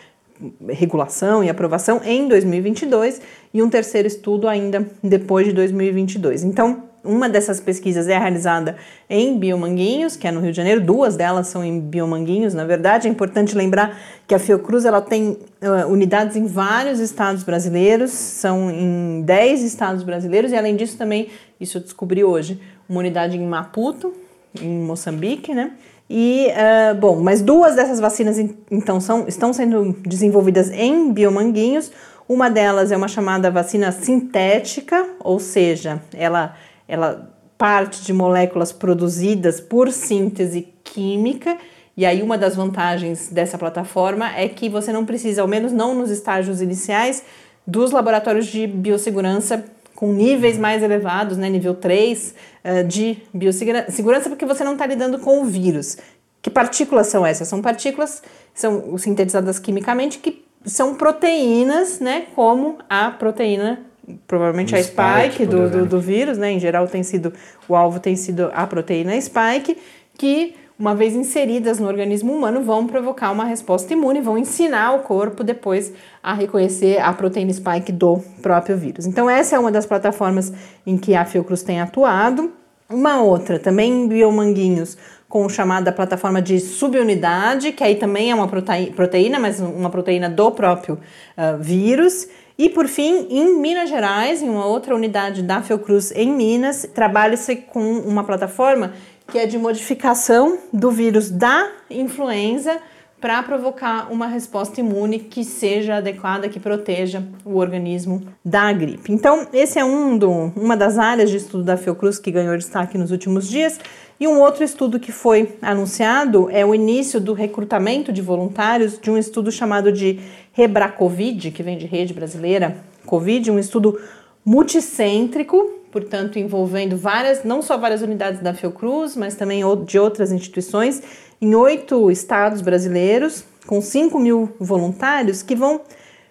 regulação 0.68 1.42
e 1.42 1.48
aprovação 1.48 2.00
em 2.04 2.28
2022 2.28 3.20
e 3.52 3.62
um 3.62 3.68
terceiro 3.68 4.06
estudo 4.06 4.46
ainda 4.46 4.86
depois 5.02 5.46
de 5.46 5.52
2022. 5.52 6.44
Então, 6.44 6.84
uma 7.06 7.28
dessas 7.28 7.60
pesquisas 7.60 8.08
é 8.08 8.18
realizada 8.18 8.76
em 9.08 9.38
Biomanguinhos, 9.38 10.16
que 10.16 10.26
é 10.26 10.32
no 10.32 10.40
Rio 10.40 10.50
de 10.50 10.56
Janeiro, 10.56 10.80
duas 10.80 11.16
delas 11.16 11.46
são 11.46 11.64
em 11.64 11.80
Biomanguinhos, 11.80 12.52
na 12.54 12.64
verdade. 12.64 13.06
É 13.08 13.10
importante 13.10 13.56
lembrar 13.56 13.98
que 14.26 14.34
a 14.34 14.38
Fiocruz 14.38 14.84
ela 14.84 15.00
tem 15.00 15.30
uh, 15.30 15.90
unidades 15.90 16.36
em 16.36 16.46
vários 16.46 17.00
estados 17.00 17.42
brasileiros, 17.42 18.10
são 18.10 18.70
em 18.70 19.22
10 19.22 19.62
estados 19.62 20.02
brasileiros, 20.02 20.52
e 20.52 20.56
além 20.56 20.76
disso 20.76 20.98
também, 20.98 21.28
isso 21.60 21.78
eu 21.78 21.82
descobri 21.82 22.24
hoje, 22.24 22.60
uma 22.88 23.00
unidade 23.00 23.36
em 23.36 23.46
Maputo, 23.46 24.12
em 24.60 24.80
Moçambique, 24.80 25.54
né? 25.54 25.72
E, 26.08 26.48
uh, 26.50 26.94
bom, 26.94 27.20
mas 27.20 27.42
duas 27.42 27.74
dessas 27.74 27.98
vacinas 27.98 28.38
então 28.70 29.00
são, 29.00 29.26
estão 29.26 29.52
sendo 29.52 29.96
desenvolvidas 30.06 30.70
em 30.70 31.12
biomanguinhos. 31.12 31.90
Uma 32.28 32.48
delas 32.48 32.90
é 32.92 32.96
uma 32.96 33.08
chamada 33.08 33.50
vacina 33.50 33.90
sintética, 33.92 35.04
ou 35.20 35.38
seja, 35.38 36.00
ela, 36.12 36.56
ela 36.88 37.30
parte 37.58 38.02
de 38.02 38.12
moléculas 38.12 38.72
produzidas 38.72 39.60
por 39.60 39.90
síntese 39.90 40.68
química. 40.84 41.56
E 41.96 42.04
aí, 42.04 42.22
uma 42.22 42.36
das 42.36 42.54
vantagens 42.54 43.30
dessa 43.30 43.56
plataforma 43.56 44.30
é 44.36 44.48
que 44.48 44.68
você 44.68 44.92
não 44.92 45.06
precisa, 45.06 45.40
ao 45.42 45.48
menos 45.48 45.72
não 45.72 45.94
nos 45.94 46.10
estágios 46.10 46.60
iniciais, 46.60 47.22
dos 47.66 47.90
laboratórios 47.90 48.46
de 48.46 48.66
biossegurança 48.66 49.64
com 49.94 50.12
níveis 50.12 50.58
mais 50.58 50.82
elevados, 50.82 51.38
né, 51.38 51.48
nível 51.48 51.74
3 51.74 52.28
uh, 52.28 52.34
eh, 52.62 52.82
de 52.82 53.18
biossegurança, 53.32 54.28
porque 54.28 54.44
você 54.44 54.62
não 54.62 54.74
está 54.74 54.86
lidando 54.86 55.18
com 55.18 55.40
o 55.40 55.44
vírus. 55.46 55.96
Que 56.42 56.50
partículas 56.50 57.06
são 57.06 57.26
essas? 57.26 57.48
São 57.48 57.62
partículas 57.62 58.22
são 58.54 58.96
sintetizadas 58.98 59.58
quimicamente 59.58 60.18
que 60.18 60.44
são 60.64 60.94
proteínas, 60.94 61.98
né, 61.98 62.26
como 62.34 62.78
a 62.88 63.10
proteína, 63.10 63.85
provavelmente 64.26 64.74
a 64.74 64.82
spike, 64.82 65.32
spike 65.32 65.46
do, 65.46 65.68
do, 65.68 65.86
do 65.86 66.00
vírus, 66.00 66.38
né, 66.38 66.52
em 66.52 66.60
geral 66.60 66.86
tem 66.86 67.02
sido, 67.02 67.32
o 67.68 67.74
alvo 67.74 67.98
tem 68.00 68.16
sido 68.16 68.50
a 68.54 68.66
proteína 68.66 69.20
spike, 69.20 69.76
que 70.16 70.54
uma 70.78 70.94
vez 70.94 71.14
inseridas 71.14 71.80
no 71.80 71.86
organismo 71.86 72.32
humano, 72.34 72.62
vão 72.62 72.86
provocar 72.86 73.30
uma 73.30 73.44
resposta 73.44 73.92
imune, 73.92 74.20
vão 74.20 74.36
ensinar 74.36 74.92
o 74.94 74.98
corpo 75.00 75.42
depois 75.42 75.92
a 76.22 76.34
reconhecer 76.34 77.00
a 77.00 77.12
proteína 77.12 77.52
spike 77.52 77.90
do 77.90 78.22
próprio 78.42 78.76
vírus. 78.76 79.06
Então, 79.06 79.28
essa 79.28 79.56
é 79.56 79.58
uma 79.58 79.72
das 79.72 79.86
plataformas 79.86 80.52
em 80.86 80.98
que 80.98 81.14
a 81.14 81.24
Fiocruz 81.24 81.62
tem 81.62 81.80
atuado. 81.80 82.52
Uma 82.88 83.22
outra, 83.22 83.58
também 83.58 83.90
em 83.90 84.06
biomanguinhos, 84.06 84.96
com 85.28 85.48
chamada 85.48 85.90
plataforma 85.90 86.40
de 86.40 86.60
subunidade, 86.60 87.72
que 87.72 87.82
aí 87.82 87.96
também 87.96 88.30
é 88.30 88.34
uma 88.34 88.46
proteína, 88.46 89.40
mas 89.40 89.58
uma 89.58 89.90
proteína 89.90 90.28
do 90.28 90.52
próprio 90.52 90.94
uh, 90.94 91.58
vírus. 91.58 92.28
E 92.58 92.70
por 92.70 92.88
fim, 92.88 93.26
em 93.28 93.60
Minas 93.60 93.90
Gerais, 93.90 94.42
em 94.42 94.48
uma 94.48 94.64
outra 94.64 94.94
unidade 94.94 95.42
da 95.42 95.60
Fiocruz 95.60 96.10
em 96.12 96.32
Minas, 96.32 96.88
trabalha-se 96.94 97.56
com 97.56 97.98
uma 97.98 98.24
plataforma 98.24 98.94
que 99.28 99.38
é 99.38 99.46
de 99.46 99.58
modificação 99.58 100.58
do 100.72 100.90
vírus 100.90 101.30
da 101.30 101.70
influenza 101.90 102.80
para 103.20 103.42
provocar 103.42 104.12
uma 104.12 104.26
resposta 104.26 104.80
imune 104.80 105.18
que 105.18 105.42
seja 105.42 105.96
adequada, 105.96 106.48
que 106.48 106.60
proteja 106.60 107.22
o 107.44 107.56
organismo 107.56 108.22
da 108.44 108.72
gripe. 108.72 109.12
Então, 109.12 109.48
esse 109.52 109.78
é 109.78 109.84
um 109.84 110.16
do, 110.16 110.30
uma 110.54 110.76
das 110.76 110.98
áreas 110.98 111.30
de 111.30 111.38
estudo 111.38 111.64
da 111.64 111.76
Fiocruz 111.76 112.18
que 112.18 112.30
ganhou 112.30 112.56
destaque 112.56 112.98
nos 112.98 113.10
últimos 113.10 113.48
dias. 113.48 113.80
E 114.18 114.26
um 114.26 114.40
outro 114.40 114.64
estudo 114.64 115.00
que 115.00 115.12
foi 115.12 115.56
anunciado 115.60 116.48
é 116.50 116.64
o 116.64 116.74
início 116.74 117.20
do 117.20 117.32
recrutamento 117.32 118.12
de 118.12 118.22
voluntários 118.22 118.98
de 118.98 119.10
um 119.10 119.18
estudo 119.18 119.50
chamado 119.50 119.92
de 119.92 120.20
Rebracovid, 120.56 121.50
que 121.50 121.62
vem 121.62 121.76
de 121.76 121.84
Rede 121.86 122.14
Brasileira 122.14 122.78
Covid, 123.04 123.50
um 123.50 123.58
estudo 123.58 124.00
multicêntrico 124.44 125.76
portanto, 125.96 126.38
envolvendo 126.38 126.94
várias, 126.94 127.42
não 127.42 127.62
só 127.62 127.78
várias 127.78 128.02
unidades 128.02 128.42
da 128.42 128.52
Fiocruz, 128.52 129.16
mas 129.16 129.34
também 129.34 129.62
de 129.86 129.98
outras 129.98 130.30
instituições, 130.30 131.02
em 131.40 131.54
oito 131.54 132.10
estados 132.10 132.60
brasileiros, 132.60 133.44
com 133.66 133.80
5 133.80 134.18
mil 134.18 134.54
voluntários 134.60 135.42
que 135.42 135.56
vão 135.56 135.80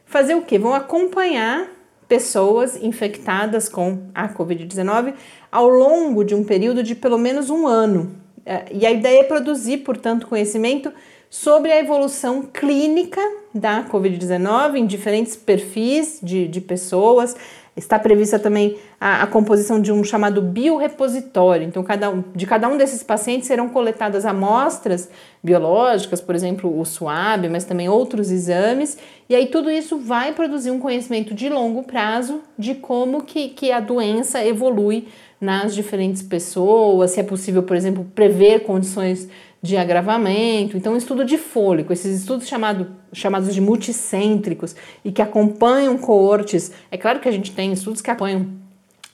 fazer 0.06 0.36
o 0.36 0.44
quê? 0.44 0.60
Vão 0.60 0.72
acompanhar 0.72 1.68
pessoas 2.08 2.78
infectadas 2.80 3.68
com 3.68 4.04
a 4.14 4.30
Covid-19 4.30 5.16
ao 5.52 5.68
longo 5.68 6.24
de 6.24 6.36
um 6.36 6.44
período 6.44 6.84
de 6.84 6.94
pelo 6.94 7.18
menos 7.18 7.50
um 7.50 7.66
ano. 7.66 8.16
É, 8.46 8.66
e 8.72 8.86
a 8.86 8.92
ideia 8.92 9.22
é 9.22 9.24
produzir, 9.24 9.78
portanto, 9.78 10.28
conhecimento 10.28 10.94
sobre 11.36 11.70
a 11.70 11.78
evolução 11.78 12.44
clínica 12.44 13.20
da 13.54 13.84
Covid-19 13.84 14.78
em 14.78 14.86
diferentes 14.86 15.36
perfis 15.36 16.20
de, 16.24 16.48
de 16.48 16.62
pessoas, 16.62 17.36
Está 17.76 18.00
prevista 18.00 18.40
também 18.40 18.78
a, 18.98 19.24
a, 19.24 19.28
composição 19.28 19.82
de 19.82 19.92
um 19.92 20.02
chamado 20.02 20.42
biorepositório. 20.42 21.68
Então, 21.68 21.84
cada 21.84 22.10
um, 22.10 22.24
de 22.34 22.46
cada 22.46 22.70
um 22.70 22.78
desses 22.78 23.04
pacientes 23.04 23.50
serão 23.50 23.68
coletadas 23.68 24.26
amostras 24.26 25.10
biológicas, 25.44 26.22
por 26.22 26.34
exemplo, 26.36 26.80
o 26.80 26.86
SWAB, 26.86 27.50
mas 27.50 27.66
também 27.66 27.90
outros 27.90 28.32
exames. 28.32 28.98
E 29.28 29.36
aí 29.36 29.48
tudo 29.48 29.70
isso 29.70 29.98
vai 29.98 30.32
produzir 30.32 30.72
um 30.72 30.80
conhecimento 30.80 31.34
de 31.34 31.50
longo 31.50 31.84
prazo 31.84 32.40
de 32.58 32.76
como 32.76 33.24
que, 33.24 33.50
que 33.50 33.74
a 33.74 33.82
doença 33.82 34.42
evolui 34.42 35.10
nas 35.42 35.76
diferentes 35.76 36.22
pessoas, 36.22 37.12
se 37.12 37.20
é 37.20 37.24
possível, 37.24 37.62
por 37.62 37.76
exemplo, 37.76 38.08
prever 38.16 38.62
condições 38.62 39.28
de 39.66 39.76
agravamento. 39.78 40.78
Então, 40.78 40.94
um 40.94 40.98
estudo 40.98 41.26
de 41.26 41.38
fôlego, 41.38 41.92
esses 41.92 42.22
estudos 42.22 42.48
chamado, 42.48 42.96
chamados 43.12 43.54
de 43.54 43.60
multicêntricos 43.60 44.76
e 45.04 45.12
que 45.12 45.22
acompanham 45.22 45.98
coortes. 45.98 46.72
É 46.92 46.98
claro 46.98 47.20
que 47.20 47.28
a 47.28 47.32
gente 47.32 47.52
tem 47.52 47.74
estudos 47.74 48.02
que 48.02 48.12
acompanham. 48.12 48.48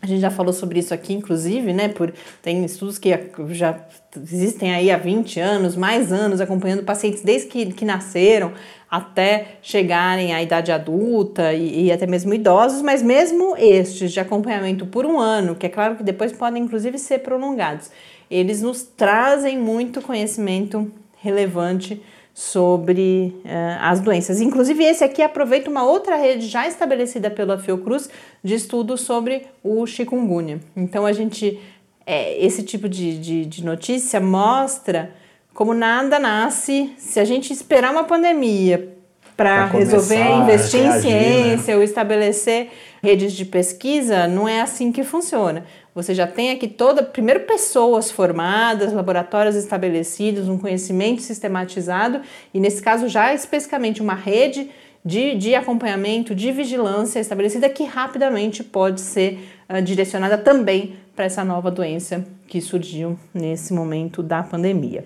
A 0.01 0.07
gente 0.07 0.19
já 0.19 0.31
falou 0.31 0.51
sobre 0.51 0.79
isso 0.79 0.95
aqui, 0.95 1.13
inclusive, 1.13 1.71
né? 1.73 1.87
Por, 1.87 2.11
tem 2.41 2.65
estudos 2.65 2.97
que 2.97 3.11
já 3.49 3.79
existem 4.17 4.73
aí 4.73 4.89
há 4.89 4.97
20 4.97 5.39
anos, 5.39 5.75
mais 5.75 6.11
anos, 6.11 6.41
acompanhando 6.41 6.81
pacientes 6.81 7.21
desde 7.21 7.47
que, 7.47 7.71
que 7.71 7.85
nasceram 7.85 8.51
até 8.89 9.59
chegarem 9.61 10.33
à 10.33 10.41
idade 10.41 10.71
adulta 10.71 11.53
e, 11.53 11.85
e, 11.85 11.91
até 11.91 12.05
mesmo 12.05 12.33
idosos, 12.33 12.81
mas 12.81 13.01
mesmo 13.01 13.55
estes 13.57 14.11
de 14.11 14.19
acompanhamento 14.19 14.85
por 14.85 15.05
um 15.05 15.17
ano, 15.17 15.55
que 15.55 15.65
é 15.65 15.69
claro 15.69 15.95
que 15.95 16.03
depois 16.03 16.33
podem 16.33 16.63
inclusive 16.63 16.97
ser 16.97 17.19
prolongados, 17.19 17.89
eles 18.31 18.61
nos 18.61 18.81
trazem 18.81 19.59
muito 19.59 20.01
conhecimento 20.01 20.91
relevante 21.17 22.01
sobre 22.33 23.35
uh, 23.43 23.77
as 23.81 23.99
doenças. 23.99 24.39
Inclusive, 24.39 24.83
esse 24.83 25.03
aqui 25.03 25.21
aproveita 25.21 25.69
uma 25.69 25.83
outra 25.83 26.15
rede 26.15 26.47
já 26.47 26.65
estabelecida 26.65 27.29
pela 27.29 27.59
Fiocruz 27.59 28.09
de 28.41 28.55
estudo 28.55 28.97
sobre 28.97 29.47
o 29.61 29.85
chikungunya. 29.85 30.61
Então, 30.75 31.05
a 31.05 31.11
gente, 31.11 31.59
é, 32.05 32.43
esse 32.43 32.63
tipo 32.63 32.87
de, 32.87 33.19
de, 33.19 33.45
de 33.45 33.65
notícia 33.65 34.21
mostra 34.21 35.13
como 35.53 35.73
nada 35.73 36.17
nasce 36.17 36.93
se 36.97 37.19
a 37.19 37.25
gente 37.25 37.51
esperar 37.51 37.91
uma 37.91 38.05
pandemia 38.05 38.95
para 39.35 39.65
resolver 39.65 40.23
investir 40.43 40.81
em 40.81 40.87
né? 40.87 40.99
ciência 40.99 41.73
né? 41.73 41.77
ou 41.77 41.83
estabelecer 41.83 42.69
redes 43.01 43.33
de 43.33 43.43
pesquisa, 43.43 44.27
não 44.27 44.47
é 44.47 44.61
assim 44.61 44.91
que 44.91 45.03
funciona. 45.03 45.65
Você 45.93 46.15
já 46.15 46.25
tem 46.25 46.51
aqui 46.51 46.69
toda, 46.69 47.03
primeiro 47.03 47.41
pessoas 47.41 48.09
formadas, 48.09 48.93
laboratórios 48.93 49.55
estabelecidos, 49.55 50.47
um 50.47 50.57
conhecimento 50.57 51.21
sistematizado 51.21 52.21
e 52.53 52.59
nesse 52.59 52.81
caso 52.81 53.09
já 53.09 53.33
especificamente 53.33 54.01
uma 54.01 54.13
rede 54.13 54.69
de, 55.03 55.35
de 55.35 55.53
acompanhamento, 55.53 56.33
de 56.33 56.51
vigilância 56.51 57.19
estabelecida 57.19 57.67
que 57.67 57.83
rapidamente 57.83 58.63
pode 58.63 59.01
ser 59.01 59.39
uh, 59.69 59.81
direcionada 59.81 60.37
também 60.37 60.95
para 61.13 61.25
essa 61.25 61.43
nova 61.43 61.69
doença 61.69 62.25
que 62.47 62.61
surgiu 62.61 63.19
nesse 63.33 63.73
momento 63.73 64.23
da 64.23 64.41
pandemia. 64.43 65.05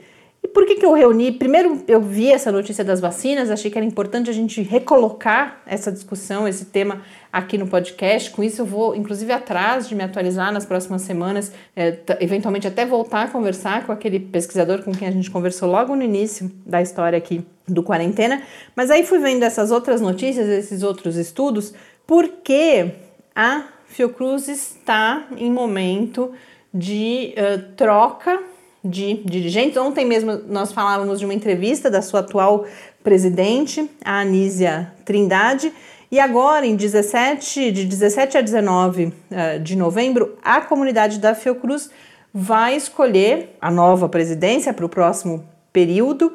Por 0.56 0.66
que, 0.66 0.76
que 0.76 0.86
eu 0.86 0.94
reuni? 0.94 1.34
Primeiro, 1.34 1.84
eu 1.86 2.00
vi 2.00 2.32
essa 2.32 2.50
notícia 2.50 2.82
das 2.82 3.02
vacinas, 3.02 3.52
achei 3.52 3.70
que 3.70 3.78
era 3.78 3.86
importante 3.86 4.30
a 4.30 4.34
gente 4.34 4.62
recolocar 4.62 5.62
essa 5.66 5.92
discussão, 5.92 6.48
esse 6.48 6.68
tema 6.68 7.02
aqui 7.30 7.58
no 7.58 7.68
podcast. 7.68 8.32
Com 8.32 8.42
isso, 8.42 8.62
eu 8.62 8.66
vou, 8.66 8.96
inclusive, 8.96 9.34
atrás 9.34 9.86
de 9.86 9.94
me 9.94 10.02
atualizar 10.02 10.54
nas 10.54 10.66
próximas 10.66 11.02
semanas, 11.02 11.52
é, 11.76 12.00
eventualmente 12.22 12.66
até 12.66 12.86
voltar 12.86 13.24
a 13.24 13.28
conversar 13.28 13.86
com 13.86 13.92
aquele 13.92 14.18
pesquisador 14.18 14.82
com 14.82 14.94
quem 14.94 15.10
a 15.10 15.12
gente 15.12 15.30
conversou 15.30 15.70
logo 15.70 15.94
no 15.94 16.04
início 16.04 16.50
da 16.66 16.82
história 16.82 17.18
aqui 17.18 17.46
do 17.68 17.84
quarentena. 17.84 18.42
Mas 18.78 18.90
aí 18.90 19.06
fui 19.06 19.20
vendo 19.20 19.44
essas 19.44 19.72
outras 19.72 20.00
notícias, 20.00 20.48
esses 20.48 20.84
outros 20.84 21.18
estudos, 21.18 21.74
porque 22.08 22.94
a 23.36 23.66
Fiocruz 23.88 24.48
está 24.48 25.28
em 25.36 25.52
momento 25.52 26.32
de 26.74 27.36
uh, 27.38 27.76
troca 27.76 28.55
de 28.86 29.16
dirigentes. 29.26 29.78
Ontem 29.78 30.06
mesmo 30.06 30.40
nós 30.48 30.72
falávamos 30.72 31.20
de 31.20 31.26
uma 31.26 31.34
entrevista 31.34 31.90
da 31.90 32.02
sua 32.02 32.20
atual 32.20 32.66
presidente, 33.04 33.90
a 34.04 34.20
Anísia 34.22 34.94
Trindade, 35.04 35.74
e 36.12 36.20
agora, 36.20 36.66
em 36.66 36.76
17, 36.76 37.72
de 37.72 37.86
17 37.86 38.38
a 38.38 38.42
19 38.42 39.06
uh, 39.06 39.60
de 39.62 39.76
novembro, 39.76 40.38
a 40.44 40.62
comunidade 40.62 41.20
da 41.20 41.34
Fiocruz 41.34 41.90
vai 42.34 42.76
escolher 42.76 43.56
a 43.60 43.72
nova 43.72 44.08
presidência 44.08 44.72
para 44.72 44.86
o 44.86 44.90
próximo 44.90 45.44
período. 45.74 46.34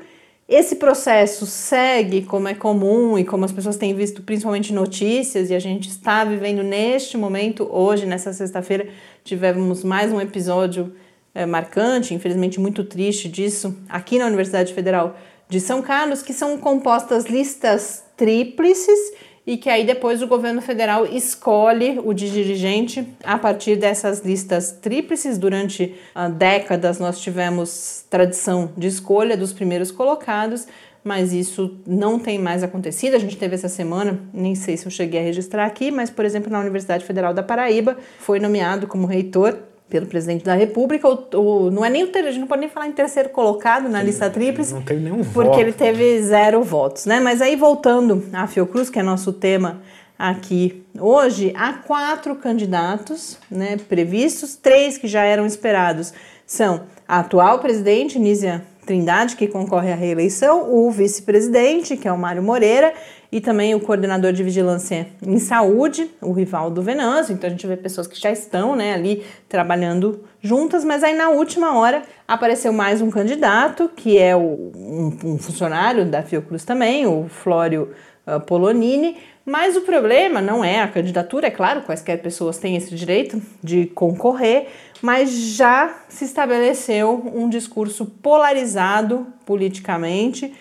Esse 0.48 0.76
processo 0.76 1.46
segue 1.46 2.22
como 2.22 2.48
é 2.48 2.54
comum 2.54 3.16
e 3.16 3.24
como 3.24 3.44
as 3.44 3.52
pessoas 3.52 3.76
têm 3.76 3.94
visto, 3.94 4.22
principalmente 4.22 4.72
notícias, 4.72 5.48
e 5.48 5.54
a 5.54 5.60
gente 5.60 5.88
está 5.88 6.24
vivendo 6.24 6.64
neste 6.64 7.16
momento, 7.16 7.68
hoje, 7.70 8.04
nessa 8.04 8.32
sexta-feira, 8.32 8.88
tivemos 9.22 9.84
mais 9.84 10.12
um 10.12 10.20
episódio 10.20 10.92
é, 11.34 11.46
marcante, 11.46 12.14
infelizmente 12.14 12.60
muito 12.60 12.84
triste 12.84 13.28
disso, 13.28 13.76
aqui 13.88 14.18
na 14.18 14.26
Universidade 14.26 14.74
Federal 14.74 15.16
de 15.48 15.60
São 15.60 15.82
Carlos, 15.82 16.22
que 16.22 16.32
são 16.32 16.56
compostas 16.58 17.24
listas 17.24 18.04
tríplices 18.16 18.98
e 19.46 19.56
que 19.56 19.68
aí 19.68 19.84
depois 19.84 20.22
o 20.22 20.26
governo 20.26 20.60
federal 20.60 21.06
escolhe 21.06 21.98
o 22.04 22.12
dirigente 22.12 23.06
a 23.24 23.38
partir 23.38 23.76
dessas 23.76 24.20
listas 24.20 24.70
tríplices. 24.70 25.38
Durante 25.38 25.94
uh, 26.14 26.30
décadas 26.30 26.98
nós 26.98 27.20
tivemos 27.20 28.04
tradição 28.08 28.70
de 28.76 28.86
escolha 28.86 29.36
dos 29.36 29.52
primeiros 29.52 29.90
colocados, 29.90 30.68
mas 31.02 31.32
isso 31.32 31.78
não 31.86 32.18
tem 32.18 32.38
mais 32.38 32.62
acontecido. 32.62 33.14
A 33.14 33.18
gente 33.18 33.36
teve 33.36 33.54
essa 33.54 33.68
semana, 33.68 34.20
nem 34.32 34.54
sei 34.54 34.76
se 34.76 34.86
eu 34.86 34.90
cheguei 34.90 35.20
a 35.20 35.24
registrar 35.24 35.64
aqui, 35.64 35.90
mas 35.90 36.10
por 36.10 36.24
exemplo 36.24 36.50
na 36.50 36.60
Universidade 36.60 37.04
Federal 37.04 37.34
da 37.34 37.42
Paraíba 37.42 37.96
foi 38.18 38.38
nomeado 38.38 38.86
como 38.86 39.06
reitor 39.06 39.58
pelo 39.90 40.06
presidente 40.06 40.44
da 40.44 40.54
República, 40.54 41.08
o, 41.08 41.26
o, 41.34 41.70
não 41.70 41.84
é 41.84 41.90
nem 41.90 42.04
o 42.04 42.10
a 42.14 42.22
gente 42.22 42.38
não 42.38 42.46
pode 42.46 42.60
nem 42.60 42.70
falar 42.70 42.86
em 42.86 42.92
terceiro 42.92 43.28
colocado 43.30 43.88
na 43.88 44.02
lista 44.02 44.30
tríplice, 44.30 44.72
não 44.72 44.82
tem 44.82 44.98
nenhum 44.98 45.24
porque 45.24 45.50
voto. 45.50 45.60
ele 45.60 45.72
teve 45.72 46.22
zero 46.22 46.62
votos, 46.62 47.06
né? 47.06 47.18
Mas 47.18 47.42
aí 47.42 47.56
voltando 47.56 48.24
à 48.32 48.46
Fiocruz, 48.46 48.88
que 48.88 48.98
é 48.98 49.02
nosso 49.02 49.32
tema 49.32 49.82
aqui 50.16 50.84
hoje, 50.98 51.52
há 51.56 51.72
quatro 51.72 52.36
candidatos, 52.36 53.38
né, 53.50 53.78
previstos, 53.88 54.54
três 54.54 54.96
que 54.96 55.08
já 55.08 55.24
eram 55.24 55.44
esperados 55.46 56.12
são 56.46 56.82
a 57.06 57.20
atual 57.20 57.58
presidente 57.60 58.18
Nízia 58.18 58.62
Trindade, 58.84 59.36
que 59.36 59.46
concorre 59.46 59.92
à 59.92 59.94
reeleição, 59.94 60.74
o 60.74 60.90
vice-presidente, 60.90 61.96
que 61.96 62.08
é 62.08 62.12
o 62.12 62.18
Mário 62.18 62.42
Moreira, 62.42 62.92
e 63.32 63.40
também 63.40 63.74
o 63.74 63.80
coordenador 63.80 64.32
de 64.32 64.42
vigilância 64.42 65.06
em 65.24 65.38
saúde, 65.38 66.10
o 66.20 66.32
Rivaldo 66.32 66.82
Venâncio. 66.82 67.32
Então 67.32 67.48
a 67.48 67.50
gente 67.50 67.66
vê 67.66 67.76
pessoas 67.76 68.06
que 68.06 68.20
já 68.20 68.30
estão 68.30 68.74
né, 68.74 68.94
ali 68.94 69.24
trabalhando 69.48 70.24
juntas, 70.40 70.84
mas 70.84 71.04
aí 71.04 71.14
na 71.14 71.28
última 71.30 71.78
hora 71.78 72.02
apareceu 72.26 72.72
mais 72.72 73.00
um 73.00 73.10
candidato, 73.10 73.88
que 73.94 74.18
é 74.18 74.34
o, 74.34 74.72
um, 74.74 75.18
um 75.24 75.38
funcionário 75.38 76.04
da 76.04 76.22
Fiocruz 76.22 76.64
também, 76.64 77.06
o 77.06 77.28
Flório 77.28 77.90
uh, 78.26 78.40
Polonini. 78.40 79.16
Mas 79.44 79.76
o 79.76 79.80
problema 79.80 80.40
não 80.40 80.62
é 80.62 80.80
a 80.80 80.88
candidatura, 80.88 81.46
é 81.46 81.50
claro, 81.50 81.82
quaisquer 81.82 82.20
pessoas 82.20 82.58
têm 82.58 82.76
esse 82.76 82.94
direito 82.94 83.40
de 83.62 83.86
concorrer, 83.86 84.68
mas 85.00 85.30
já 85.30 86.02
se 86.08 86.24
estabeleceu 86.24 87.30
um 87.34 87.48
discurso 87.48 88.04
polarizado 88.06 89.26
politicamente 89.46 90.52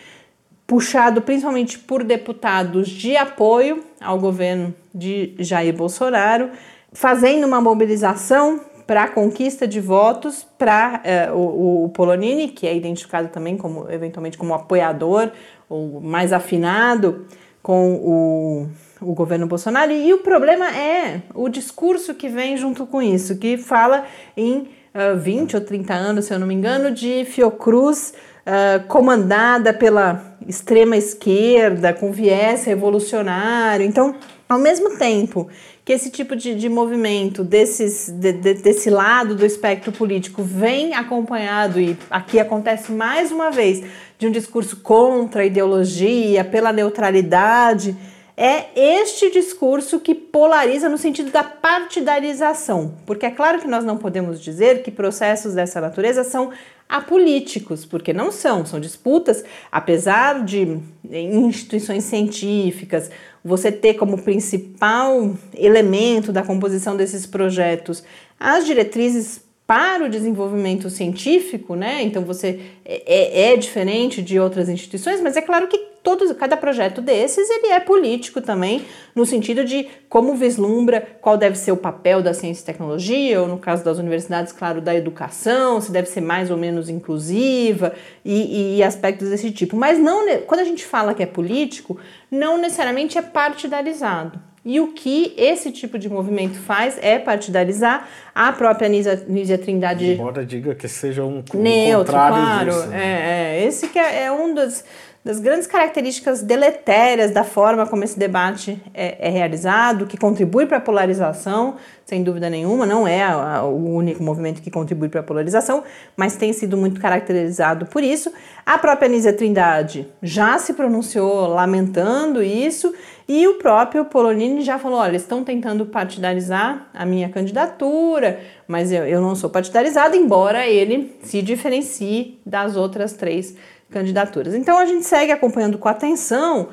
puxado 0.70 1.24
principalmente 1.24 1.80
por 1.80 2.04
deputados 2.04 2.88
de 2.90 3.18
apoio 3.18 3.84
ao 4.00 4.20
governo 4.20 4.72
de 4.94 5.34
Jair 5.40 5.76
Bolsonaro, 5.76 6.52
fazendo 6.94 7.48
uma 7.48 7.60
mobilização 7.60 8.60
para 8.86 9.06
a 9.06 9.08
conquista 9.08 9.68
de 9.68 9.80
votos 9.80 10.46
para 10.60 11.02
eh, 11.04 11.32
o, 11.32 11.86
o, 11.86 11.90
Polonini, 11.90 12.50
que 12.50 12.68
é 12.68 12.76
identificado 12.76 13.30
também 13.30 13.58
como 13.58 13.90
eventualmente 13.90 14.38
como 14.38 14.54
apoiador 14.54 15.32
ou 15.68 16.00
mais 16.02 16.32
afinado 16.32 17.26
com 17.64 17.96
o, 17.96 18.68
o 19.02 19.14
governo 19.16 19.48
Bolsonaro. 19.48 19.92
E 19.92 20.14
o 20.14 20.20
problema 20.20 20.70
é 20.70 21.24
o 21.34 21.50
discurso 21.50 22.14
que 22.14 22.30
vem 22.30 22.56
junto 22.58 22.86
com 22.86 23.02
isso, 23.02 23.40
que 23.40 23.58
fala 23.58 24.06
em 24.38 24.70
uh, 24.94 25.18
20 25.18 25.56
ou 25.56 25.62
30 25.62 25.94
anos, 25.96 26.26
se 26.26 26.34
eu 26.34 26.38
não 26.38 26.46
me 26.46 26.54
engano, 26.54 26.92
de 26.92 27.26
Fiocruz 27.26 28.14
uh, 28.46 28.88
comandada 28.88 29.74
pela 29.74 30.36
extrema 30.48 30.98
esquerda, 30.98 31.94
com 31.94 32.12
viés 32.12 32.66
revolucionário. 32.66 33.86
Então, 33.86 34.16
ao 34.48 34.58
mesmo 34.58 34.98
tempo 34.98 35.48
que 35.86 35.94
esse 35.94 36.10
tipo 36.12 36.36
de, 36.36 36.54
de 36.56 36.70
movimento 36.70 37.44
desses, 37.44 38.10
de, 38.10 38.32
de, 38.34 38.54
desse 38.56 38.90
lado 38.90 39.36
do 39.36 39.46
espectro 39.46 39.92
político 39.92 40.44
vem 40.44 40.94
acompanhado, 40.94 41.80
e 41.80 41.98
aqui 42.10 42.40
acontece 42.40 42.92
mais 42.92 43.32
uma 43.32 43.50
vez, 43.50 43.84
de 44.18 44.28
um 44.28 44.32
discurso 44.32 44.78
contra 44.78 45.42
a 45.42 45.46
ideologia, 45.46 46.44
pela 46.44 46.72
neutralidade, 46.72 47.96
é 48.42 48.70
este 48.74 49.30
discurso 49.32 50.00
que 50.00 50.16
polariza 50.16 50.88
no 50.88 50.98
sentido 50.98 51.30
da 51.30 51.44
partidarização. 51.44 52.94
Porque 53.06 53.26
é 53.26 53.32
claro 53.32 53.60
que 53.60 53.68
nós 53.68 53.84
não 53.84 53.98
podemos 53.98 54.42
dizer 54.42 54.82
que 54.82 54.90
processos 54.90 55.56
dessa 55.56 55.82
natureza 55.82 56.24
são 56.24 56.52
apolíticos, 56.88 57.86
porque 57.86 58.14
não 58.14 58.32
são, 58.32 58.66
são 58.66 58.80
disputas, 58.80 59.44
apesar 59.70 60.46
de 60.46 60.80
instituições 61.12 62.06
científicas, 62.06 63.12
você 63.44 63.74
ter 63.74 63.96
como 63.96 64.22
principal 64.22 65.36
elemento 65.54 66.32
da 66.32 66.42
composição 66.42 66.96
desses 66.96 67.26
projetos 67.26 68.06
as 68.40 68.66
diretrizes 68.66 69.42
para 69.68 70.06
o 70.06 70.10
desenvolvimento 70.10 70.90
científico, 70.90 71.76
né? 71.76 72.02
Então 72.04 72.24
você 72.24 72.62
é, 72.86 73.50
é, 73.50 73.52
é 73.52 73.58
diferente 73.58 74.22
de 74.22 74.40
outras 74.40 74.70
instituições, 74.70 75.20
mas 75.20 75.36
é 75.36 75.42
claro 75.42 75.68
que 75.68 75.89
todos, 76.04 76.32
cada 76.34 76.58
projeto 76.58 77.02
desses 77.02 77.50
ele 77.50 77.68
é 77.68 77.80
político 77.80 78.42
também, 78.42 78.86
no 79.16 79.26
sentido 79.26 79.64
de 79.64 79.88
como 80.08 80.36
vislumbra 80.36 81.02
qual 81.22 81.38
deve 81.38 81.58
ser 81.58 81.72
o 81.72 81.78
papel 81.78 82.22
da 82.22 82.34
ciência 82.34 82.64
e 82.64 82.66
tecnologia, 82.66 83.42
ou 83.42 83.48
no 83.48 83.58
caso 83.58 83.84
das 83.84 83.98
universidades, 83.98 84.52
claro, 84.52 84.82
da 84.82 84.96
educação, 84.96 85.80
se 85.80 85.92
deve 85.92 86.08
ser 86.08 86.22
mais 86.22 86.50
ou 86.50 86.58
menos 86.58 86.90
inclusiva 86.90 87.94
e, 88.24 88.78
e 88.78 88.84
aspectos 88.84 89.30
desse 89.30 89.52
tipo. 89.52 89.76
Mas 89.76 90.00
não, 90.00 90.26
quando 90.48 90.62
a 90.62 90.66
gente 90.66 90.86
fala 90.86 91.14
que 91.14 91.24
é 91.24 91.26
político, 91.26 91.98
não 92.32 92.58
necessariamente 92.58 93.18
é 93.18 93.22
partidarizado. 93.22 94.50
E 94.64 94.80
o 94.80 94.90
que 94.90 95.34
esse 95.38 95.72
tipo 95.72 95.98
de 95.98 96.10
movimento 96.10 96.56
faz 96.60 96.98
é 97.02 97.18
partidarizar 97.18 98.08
a 98.36 98.52
própria 98.52 98.90
Nízia, 98.90 99.24
Nízia 99.28 99.58
Trindade. 99.58 100.12
Embora 100.12 100.46
diga 100.46 100.76
que 100.76 100.88
seja 100.88 101.24
um, 101.24 101.44
um 101.54 101.62
neutro, 101.62 102.14
claro. 102.14 102.70
Disso, 102.70 102.88
né? 102.88 103.02
é, 103.02 103.62
é, 103.62 103.66
esse 103.66 103.88
que 103.88 103.98
é, 103.98 104.26
é 104.26 104.32
um 104.32 104.54
dos 104.54 104.84
das 105.24 105.40
grandes 105.40 105.68
características 105.68 106.42
deletérias 106.42 107.32
da 107.32 107.44
forma 107.44 107.86
como 107.86 108.04
esse 108.04 108.18
debate 108.18 108.82
é, 108.94 109.28
é 109.28 109.30
realizado, 109.30 110.08
que 110.08 110.18
contribui 110.18 110.66
para 110.66 110.78
a 110.78 110.82
polarização, 110.82 111.76
sem 112.06 112.24
dúvida 112.24 112.50
nenhuma, 112.50 112.86
não 112.86 113.06
é 113.06 113.22
a, 113.22 113.58
a, 113.58 113.64
o 113.66 113.94
único 113.94 114.24
movimento 114.24 114.62
que 114.62 114.72
contribui 114.72 115.10
para 115.10 115.20
a 115.20 115.24
polarização, 115.24 115.84
mas 116.16 116.38
tem 116.38 116.54
sido 116.54 116.78
muito 116.78 117.02
caracterizado 117.02 117.86
por 117.86 118.02
isso. 118.02 118.32
A 118.66 118.78
própria 118.78 119.08
Anísia 119.08 119.34
Trindade 119.34 120.08
já 120.24 120.58
se 120.58 120.74
pronunciou 120.74 121.48
lamentando 121.48 122.42
isso, 122.42 122.94
e 123.28 123.48
o 123.48 123.56
próprio 123.56 124.06
Polonini 124.06 124.62
já 124.62 124.80
falou: 124.80 124.98
olha, 124.98 125.16
estão 125.16 125.44
tentando 125.44 125.86
partidarizar 125.86 126.90
a 126.92 127.06
minha 127.06 127.30
candidatura, 127.30 128.40
mas 128.68 128.92
eu, 128.92 129.06
eu 129.06 129.22
não 129.22 129.36
sou 129.36 129.52
partidarizado, 129.52 130.16
embora 130.16 130.66
ele 130.66 131.16
se 131.22 131.42
diferencie 131.44 132.40
das 132.44 132.76
outras 132.76 133.14
três 133.14 133.56
candidaturas. 133.90 134.54
Então 134.54 134.78
a 134.78 134.86
gente 134.86 135.06
segue 135.06 135.32
acompanhando 135.32 135.78
com 135.78 135.88
atenção 135.88 136.70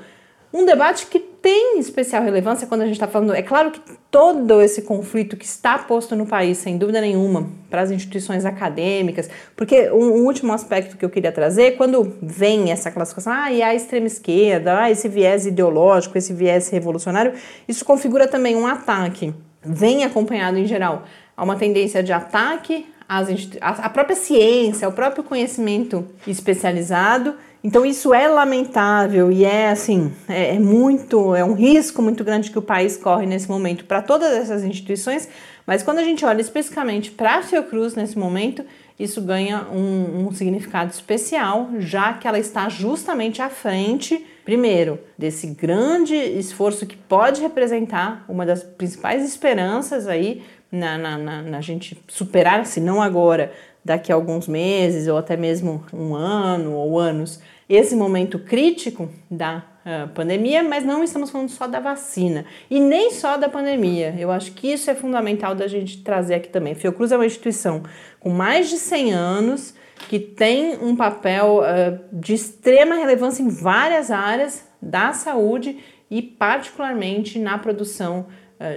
um 0.53 0.65
debate 0.65 1.07
que 1.07 1.19
tem 1.19 1.79
especial 1.79 2.23
relevância 2.23 2.67
quando 2.67 2.81
a 2.81 2.87
gente 2.87 2.95
está 2.95 3.07
falando. 3.07 3.35
É 3.35 3.43
claro 3.43 3.71
que 3.71 3.81
todo 4.11 4.61
esse 4.63 4.83
conflito 4.83 5.37
que 5.37 5.45
está 5.45 5.79
posto 5.79 6.17
no 6.17 6.27
país, 6.27 6.59
sem 6.59 6.79
dúvida 6.79 7.01
nenhuma, 7.01 7.51
para 7.69 7.83
as 7.83 7.91
instituições 7.91 8.45
acadêmicas, 8.45 9.29
porque 9.55 9.91
um, 9.91 10.03
um, 10.03 10.25
último 10.25 10.53
aspecto 10.53 10.97
que 10.97 11.05
eu 11.05 11.11
queria 11.11 11.31
trazer, 11.31 11.77
quando 11.77 12.17
vem 12.23 12.73
essa 12.73 12.91
classificação, 12.91 13.33
ah, 13.33 13.53
e 13.53 13.63
a 13.63 13.75
extrema 13.75 14.07
esquerda, 14.07 14.81
ah, 14.81 14.91
esse 14.91 15.09
viés 15.09 15.47
ideológico, 15.47 16.17
esse 16.17 16.33
viés 16.33 16.71
revolucionário, 16.71 17.35
isso 17.69 17.85
configura 17.85 18.27
também 18.27 18.57
um 18.57 18.67
ataque. 18.67 19.35
Vem 19.63 20.05
acompanhado 20.05 20.57
em 20.57 20.65
geral 20.65 21.05
a 21.37 21.45
uma 21.45 21.57
tendência 21.57 22.03
de 22.03 22.13
ataque 22.13 22.87
as, 23.09 23.29
a 23.61 23.89
própria 23.89 24.17
ciência, 24.17 24.89
o 24.89 24.93
próprio 24.93 25.23
conhecimento 25.23 26.07
especializado. 26.27 27.35
Então 27.63 27.85
isso 27.85 28.15
é 28.15 28.29
lamentável 28.29 29.31
e 29.33 29.45
é 29.45 29.71
assim, 29.71 30.13
é, 30.29 30.55
é 30.55 30.59
muito, 30.59 31.35
é 31.35 31.45
um 31.45 31.55
risco 31.55 32.01
muito 32.01 32.23
grande 32.23 32.51
que 32.51 32.59
o 32.59 32.63
país 32.63 32.97
corre 32.97 33.27
nesse 33.27 33.49
momento 33.49 33.85
para 33.87 34.01
todas 34.01 34.33
essas 34.33 34.63
instituições, 34.63 35.29
mas 35.67 35.83
quando 35.83 35.99
a 35.99 36.05
gente 36.05 36.25
olha 36.25 36.41
especificamente 36.41 37.11
para 37.11 37.39
a 37.39 37.43
Fiocruz 37.43 37.97
nesse 37.97 38.17
momento, 38.17 38.65
isso 38.99 39.21
ganha 39.21 39.67
um, 39.71 40.27
um, 40.27 40.33
significado 40.33 40.91
especial, 40.91 41.69
já 41.79 42.15
que 42.15 42.27
ela 42.27 42.39
está 42.39 42.69
justamente 42.69 43.43
à 43.43 43.51
frente, 43.51 44.25
primeiro, 44.45 44.99
desse 45.19 45.49
grande 45.49 46.15
esforço 46.15 46.87
que 46.87 46.97
pode 46.97 47.43
representar 47.43 48.25
uma 48.29 48.47
das 48.47 48.63
principais 48.63 49.23
esperanças 49.23 50.07
aí 50.07 50.43
na, 50.77 50.97
na, 50.99 51.19
na, 51.19 51.43
na 51.43 51.61
gente 51.61 52.01
superar, 52.07 52.67
se 52.67 52.81
não 52.81 53.03
agora, 53.03 53.53
daqui 53.87 54.11
a 54.11 54.15
alguns 54.17 54.49
meses 54.49 55.07
ou 55.07 55.17
até 55.17 55.37
mesmo 55.37 55.85
um 55.93 56.15
ano 56.15 56.73
ou 56.73 56.99
anos, 56.99 57.41
esse 57.69 57.95
momento 57.95 58.39
crítico 58.39 59.09
da 59.31 59.63
uh, 59.85 60.09
pandemia, 60.09 60.63
mas 60.63 60.85
não 60.85 61.05
estamos 61.05 61.31
falando 61.31 61.49
só 61.49 61.69
da 61.69 61.79
vacina 61.79 62.45
e 62.69 62.81
nem 62.81 63.13
só 63.13 63.37
da 63.37 63.49
pandemia. 63.49 64.15
Eu 64.19 64.33
acho 64.33 64.53
que 64.53 64.73
isso 64.73 64.91
é 64.91 64.95
fundamental 64.95 65.55
da 65.55 65.69
gente 65.69 66.03
trazer 66.03 66.35
aqui 66.35 66.49
também. 66.49 66.75
Fiocruz 66.75 67.13
é 67.13 67.17
uma 67.17 67.27
instituição 67.27 67.85
com 68.19 68.31
mais 68.31 68.69
de 68.69 68.77
100 68.77 69.13
anos 69.13 69.75
que 70.09 70.19
tem 70.19 70.77
um 70.83 70.97
papel 70.97 71.61
uh, 71.61 71.99
de 72.13 72.35
extrema 72.35 72.97
relevância 72.97 73.43
em 73.43 73.49
várias 73.49 74.11
áreas 74.11 74.67
da 74.83 75.13
saúde 75.13 75.79
e 76.11 76.23
particularmente 76.23 77.39
na 77.39 77.57
produção 77.59 78.27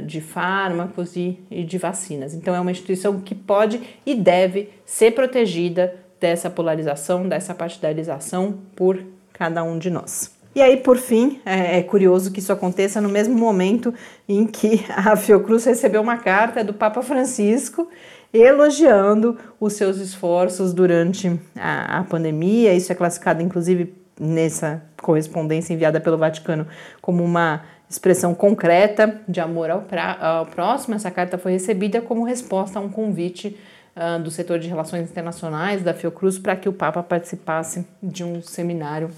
de 0.06 0.20
fármacos 0.20 1.16
e, 1.16 1.40
e 1.50 1.64
de 1.64 1.78
vacinas. 1.78 2.34
Então 2.34 2.54
é 2.54 2.60
uma 2.60 2.72
instituição 2.72 3.20
que 3.20 3.34
pode 3.34 3.82
e 4.06 4.14
deve 4.14 4.70
ser 4.86 5.12
protegida 5.12 5.96
dessa 6.20 6.50
polarização, 6.50 7.28
dessa 7.28 7.54
partidarização 7.56 8.60
por 8.76 9.02
cada 9.32 9.64
um 9.64 9.80
de 9.80 9.90
nós. 9.90 10.38
E 10.54 10.62
aí, 10.62 10.78
por 10.78 10.98
fim, 10.98 11.40
é, 11.46 11.78
é, 11.78 11.84
curioso 11.84 12.32
que 12.32 12.40
isso 12.40 12.52
aconteça 12.52 13.00
no 13.00 13.08
mesmo 13.08 13.36
momento 13.36 13.94
em 14.28 14.46
que 14.46 14.84
a 14.90 15.16
Fiocruz 15.16 15.64
recebeu 15.64 16.02
uma 16.02 16.18
carta 16.18 16.64
do 16.64 16.74
Papa 16.74 17.02
Francisco 17.02 17.88
elogiando 18.34 19.38
os 19.60 19.74
seus 19.74 19.98
esforços 19.98 20.74
durante 20.74 21.40
a, 21.56 22.00
a 22.00 22.04
pandemia. 22.04 22.74
Isso 22.74 22.92
é 22.92 22.96
classificado, 22.96 23.42
inclusive, 23.42 23.94
nessa 24.20 24.84
correspondência 25.02 25.74
enviada 25.74 26.02
pelo 26.02 26.18
Vaticano 26.18 26.68
como 27.02 27.24
uma 27.24 27.64
expressão 27.90 28.36
concreta 28.36 29.20
de 29.28 29.40
amor 29.40 29.70
ao, 29.70 29.82
pra, 29.82 30.18
ao 30.20 30.46
próximo. 30.46 30.96
Essa 30.96 31.10
carta 31.10 31.38
foi 31.38 31.54
recebida 31.54 32.02
como 32.02 32.24
resposta 32.24 32.78
a 32.78 32.82
um 32.82 32.90
convite 32.90 33.58
uh, 33.96 34.22
do 34.22 34.30
setor 34.30 34.60
de 34.60 34.68
relações 34.68 35.10
internacionais 35.10 35.82
da 35.82 35.94
Fiocruz 35.94 36.38
para 36.38 36.56
que 36.56 36.70
o 36.70 36.74
Papa 36.74 37.02
participasse 37.02 37.86
de 38.02 38.24
um 38.24 38.42
seminário 38.42 39.10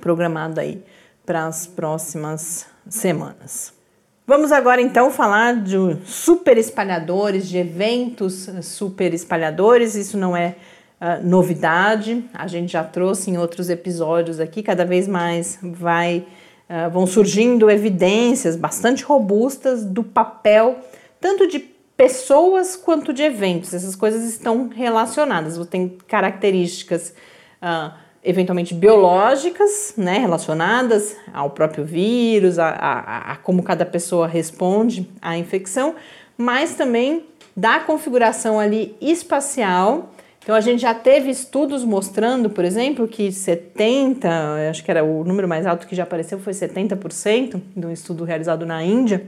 programado 0.00 0.60
aí 0.60 0.82
para 1.24 1.46
as 1.46 1.66
próximas 1.66 2.66
semanas. 2.88 3.72
Vamos 4.26 4.52
agora 4.52 4.80
então 4.80 5.10
falar 5.10 5.56
de 5.62 5.76
super 6.04 6.56
espalhadores, 6.56 7.48
de 7.48 7.58
eventos 7.58 8.48
super 8.62 9.12
espalhadores. 9.12 9.94
Isso 9.94 10.16
não 10.16 10.36
é 10.36 10.56
uh, 11.00 11.26
novidade, 11.26 12.24
a 12.32 12.46
gente 12.46 12.72
já 12.72 12.84
trouxe 12.84 13.30
em 13.30 13.38
outros 13.38 13.68
episódios 13.68 14.40
aqui. 14.40 14.62
Cada 14.62 14.84
vez 14.84 15.08
mais 15.08 15.58
vai, 15.60 16.24
uh, 16.72 16.90
vão 16.90 17.06
surgindo 17.06 17.70
evidências 17.70 18.56
bastante 18.56 19.04
robustas 19.04 19.84
do 19.84 20.02
papel 20.02 20.78
tanto 21.20 21.46
de 21.46 21.60
pessoas 21.96 22.74
quanto 22.74 23.12
de 23.12 23.22
eventos. 23.22 23.72
Essas 23.72 23.94
coisas 23.94 24.24
estão 24.24 24.68
relacionadas, 24.68 25.64
tem 25.68 25.96
características 26.08 27.14
uh, 27.62 27.94
eventualmente 28.24 28.74
biológicas, 28.74 29.94
né, 29.96 30.18
relacionadas 30.18 31.16
ao 31.32 31.50
próprio 31.50 31.84
vírus, 31.84 32.58
a, 32.58 32.68
a, 32.68 33.32
a, 33.32 33.36
como 33.36 33.62
cada 33.62 33.84
pessoa 33.84 34.26
responde 34.26 35.08
à 35.20 35.36
infecção, 35.36 35.94
mas 36.36 36.74
também 36.74 37.24
da 37.56 37.80
configuração 37.80 38.58
ali 38.58 38.96
espacial. 39.00 40.11
Então 40.42 40.54
a 40.54 40.60
gente 40.60 40.82
já 40.82 40.92
teve 40.92 41.30
estudos 41.30 41.84
mostrando, 41.84 42.50
por 42.50 42.64
exemplo, 42.64 43.06
que 43.06 43.30
70, 43.30 44.28
acho 44.68 44.82
que 44.82 44.90
era 44.90 45.04
o 45.04 45.22
número 45.24 45.46
mais 45.46 45.66
alto 45.66 45.86
que 45.86 45.94
já 45.94 46.02
apareceu 46.02 46.38
foi 46.38 46.52
70% 46.52 47.60
de 47.76 47.86
um 47.86 47.92
estudo 47.92 48.24
realizado 48.24 48.66
na 48.66 48.82
Índia 48.82 49.24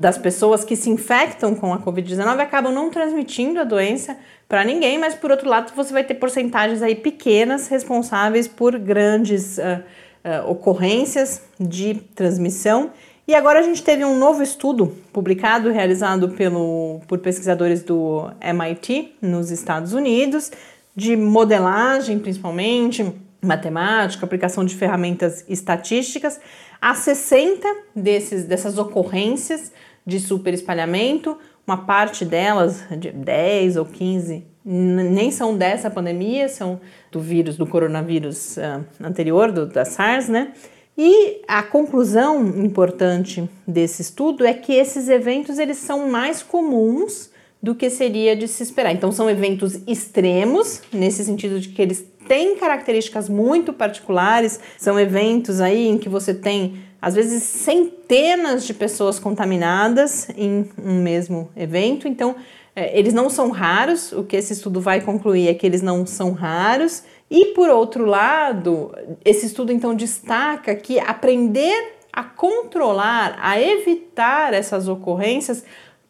das 0.00 0.16
pessoas 0.16 0.64
que 0.64 0.74
se 0.76 0.88
infectam 0.88 1.54
com 1.54 1.74
a 1.74 1.78
Covid-19 1.78 2.40
acabam 2.40 2.72
não 2.72 2.88
transmitindo 2.88 3.60
a 3.60 3.64
doença 3.64 4.16
para 4.48 4.64
ninguém, 4.64 4.98
mas 4.98 5.14
por 5.14 5.30
outro 5.30 5.46
lado 5.46 5.72
você 5.76 5.92
vai 5.92 6.02
ter 6.02 6.14
porcentagens 6.14 6.80
aí 6.80 6.94
pequenas 6.94 7.68
responsáveis 7.68 8.48
por 8.48 8.78
grandes 8.78 9.58
uh, 9.58 9.82
uh, 10.24 10.50
ocorrências 10.50 11.42
de 11.60 11.96
transmissão. 12.14 12.90
E 13.30 13.34
agora 13.36 13.60
a 13.60 13.62
gente 13.62 13.80
teve 13.80 14.04
um 14.04 14.18
novo 14.18 14.42
estudo 14.42 14.88
publicado, 15.12 15.70
realizado 15.70 16.30
pelo, 16.30 17.00
por 17.06 17.20
pesquisadores 17.20 17.80
do 17.80 18.28
MIT 18.40 19.18
nos 19.22 19.52
Estados 19.52 19.92
Unidos, 19.92 20.50
de 20.96 21.14
modelagem 21.14 22.18
principalmente, 22.18 23.14
matemática, 23.40 24.26
aplicação 24.26 24.64
de 24.64 24.74
ferramentas 24.74 25.44
estatísticas, 25.48 26.40
a 26.82 26.92
60 26.92 27.68
desses, 27.94 28.42
dessas 28.46 28.78
ocorrências 28.78 29.70
de 30.04 30.18
superespalhamento, 30.18 31.38
uma 31.64 31.86
parte 31.86 32.24
delas, 32.24 32.82
de 32.98 33.12
10 33.12 33.76
ou 33.76 33.84
15, 33.84 34.44
nem 34.64 35.30
são 35.30 35.56
dessa 35.56 35.88
pandemia, 35.88 36.48
são 36.48 36.80
do 37.12 37.20
vírus, 37.20 37.56
do 37.56 37.64
coronavírus 37.64 38.56
uh, 38.56 38.84
anterior, 39.00 39.52
do, 39.52 39.66
da 39.66 39.84
SARS, 39.84 40.28
né? 40.28 40.52
E 40.96 41.42
a 41.48 41.62
conclusão 41.62 42.46
importante 42.58 43.48
desse 43.66 44.02
estudo 44.02 44.44
é 44.44 44.52
que 44.52 44.72
esses 44.72 45.08
eventos 45.08 45.58
eles 45.58 45.78
são 45.78 46.10
mais 46.10 46.42
comuns 46.42 47.30
do 47.62 47.74
que 47.74 47.90
seria 47.90 48.34
de 48.34 48.48
se 48.48 48.62
esperar. 48.62 48.92
Então 48.92 49.12
são 49.12 49.28
eventos 49.28 49.80
extremos, 49.86 50.82
nesse 50.92 51.24
sentido 51.24 51.60
de 51.60 51.68
que 51.68 51.80
eles 51.80 52.04
têm 52.26 52.56
características 52.56 53.28
muito 53.28 53.72
particulares, 53.72 54.60
são 54.78 54.98
eventos 54.98 55.60
aí 55.60 55.88
em 55.88 55.98
que 55.98 56.08
você 56.08 56.32
tem 56.32 56.82
às 57.00 57.14
vezes 57.14 57.42
centenas 57.42 58.66
de 58.66 58.74
pessoas 58.74 59.18
contaminadas 59.18 60.28
em 60.36 60.68
um 60.82 61.02
mesmo 61.02 61.50
evento. 61.56 62.06
Então, 62.06 62.36
é, 62.76 62.98
eles 62.98 63.14
não 63.14 63.30
são 63.30 63.50
raros, 63.50 64.12
o 64.12 64.22
que 64.22 64.36
esse 64.36 64.52
estudo 64.52 64.80
vai 64.80 65.00
concluir 65.00 65.48
é 65.48 65.54
que 65.54 65.66
eles 65.66 65.82
não 65.82 66.06
são 66.06 66.32
raros. 66.32 67.02
E 67.30 67.46
por 67.54 67.70
outro 67.70 68.04
lado, 68.04 68.92
esse 69.24 69.46
estudo 69.46 69.70
então 69.72 69.94
destaca 69.94 70.74
que 70.74 70.98
aprender 70.98 71.98
a 72.12 72.24
controlar, 72.24 73.38
a 73.40 73.60
evitar 73.60 74.52
essas 74.52 74.88
ocorrências 74.88 75.64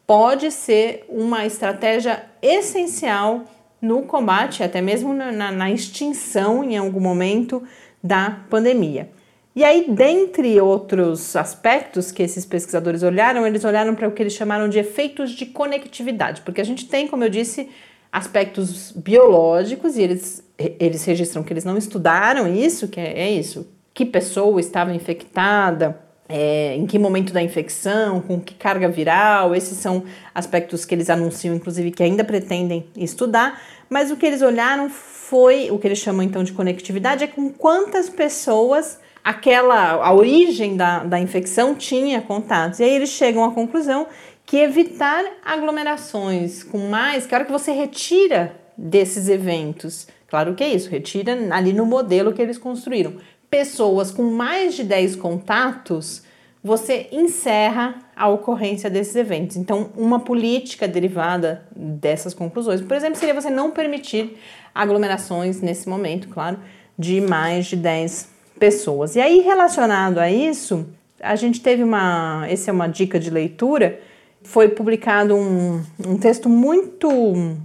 pode 0.07 0.51
ser 0.51 1.05
uma 1.09 1.45
estratégia 1.45 2.25
essencial 2.41 3.45
no 3.81 4.03
combate, 4.03 4.63
até 4.63 4.81
mesmo 4.81 5.13
na, 5.13 5.31
na, 5.31 5.53
na 5.53 5.71
extinção 5.71 6.65
em 6.65 6.77
algum 6.77 7.01
momento 7.01 7.63
da 8.03 8.39
pandemia. 8.49 9.11
E 9.55 9.65
aí, 9.65 9.87
dentre 9.89 10.61
outros 10.61 11.35
aspectos 11.37 12.13
que 12.13 12.23
esses 12.23 12.47
pesquisadores 12.47 13.03
olharam, 13.03 13.47
eles 13.47 13.65
olharam 13.65 13.95
para 13.95 14.09
o 14.09 14.13
que 14.13 14.23
eles 14.23 14.33
chamaram 14.33 14.69
de 14.69 14.79
efeitos 14.79 15.33
de 15.33 15.47
conectividade, 15.47 16.41
porque 16.43 16.61
a 16.61 16.65
gente 16.65 16.89
tem, 16.89 17.09
como 17.09 17.25
eu 17.25 17.29
disse, 17.29 17.69
aspectos 18.13 18.93
biológicos 18.93 19.97
e 19.97 20.03
eles, 20.03 20.45
eles 20.59 21.05
registram 21.05 21.43
que 21.43 21.53
eles 21.53 21.65
não 21.65 21.77
estudaram 21.77 22.53
isso, 22.53 22.89
que 22.89 22.99
é, 22.99 23.21
é 23.21 23.31
isso, 23.31 23.69
que 23.95 24.05
pessoa 24.05 24.61
estava 24.61 24.95
infectada, 24.95 25.99
é, 26.29 26.77
em 26.77 26.87
que 26.87 26.99
momento 26.99 27.33
da 27.33 27.43
infecção, 27.43 28.21
com 28.21 28.41
que 28.41 28.55
carga 28.55 28.89
viral, 28.89 29.55
esses 29.55 29.79
são 29.79 30.05
aspectos 30.35 30.85
que 30.85 30.95
eles 30.95 31.11
anunciam, 31.11 31.55
inclusive, 31.55 31.91
que 31.91 32.03
ainda 32.03 32.25
pretendem 32.25 32.87
estudar, 32.97 33.61
mas 33.89 34.11
o 34.11 34.17
que 34.17 34.27
eles 34.27 34.41
olharam 34.41 34.89
foi, 34.89 35.71
o 35.71 35.79
que 35.79 35.89
eles 35.89 35.99
chamam 35.99 36.23
então 36.23 36.45
de 36.45 36.53
conectividade, 36.53 37.25
é 37.25 37.27
com 37.27 37.51
quantas 37.51 38.09
pessoas 38.09 38.99
aquela 39.23 40.05
a 40.05 40.13
origem 40.13 40.77
da, 40.77 41.05
da 41.05 41.19
infecção 41.19 41.75
tinha 41.75 42.21
contatos. 42.23 42.81
E 42.81 42.85
aí 42.85 42.95
eles 42.95 43.11
chegam 43.11 43.45
à 43.45 43.51
conclusão 43.51 44.07
que 44.51 44.57
evitar 44.57 45.25
aglomerações 45.45 46.65
com 46.65 46.79
mais, 46.89 47.33
hora 47.33 47.45
que 47.45 47.53
você 47.53 47.71
retira 47.71 48.57
desses 48.77 49.29
eventos, 49.29 50.09
claro 50.27 50.57
que 50.57 50.65
é 50.65 50.75
isso, 50.75 50.91
retira 50.91 51.39
ali 51.55 51.73
no 51.73 51.87
modelo 51.87 52.33
que 52.33 52.43
eles 52.43 52.59
construíram, 52.59 53.15
pessoas 53.49 54.11
com 54.11 54.25
mais 54.25 54.75
de 54.75 54.83
10 54.83 55.15
contatos, 55.15 56.25
você 56.65 57.07
encerra 57.13 58.01
a 58.17 58.29
ocorrência 58.29 58.91
desses 58.91 59.15
eventos. 59.15 59.57
Então, 59.57 59.91
uma 59.97 60.19
política 60.19 60.89
derivada 60.89 61.65
dessas 61.71 62.35
conclusões, 62.35 62.81
por 62.81 62.97
exemplo, 62.97 63.21
seria 63.21 63.41
você 63.41 63.51
não 63.51 63.71
permitir 63.71 64.37
aglomerações 64.75 65.61
nesse 65.61 65.89
momento, 65.89 66.29
claro, 66.29 66.59
de 66.99 67.21
mais 67.21 67.67
de 67.67 67.77
10 67.77 68.29
pessoas. 68.59 69.15
E 69.15 69.21
aí, 69.21 69.43
relacionado 69.43 70.19
a 70.19 70.29
isso, 70.29 70.89
a 71.21 71.37
gente 71.37 71.61
teve 71.61 71.85
uma. 71.85 72.49
Essa 72.49 72.71
é 72.71 72.73
uma 72.73 72.89
dica 72.89 73.17
de 73.21 73.31
leitura. 73.31 74.10
Foi 74.43 74.69
publicado 74.69 75.37
um, 75.37 75.83
um 76.07 76.17
texto 76.17 76.49
muito 76.49 77.09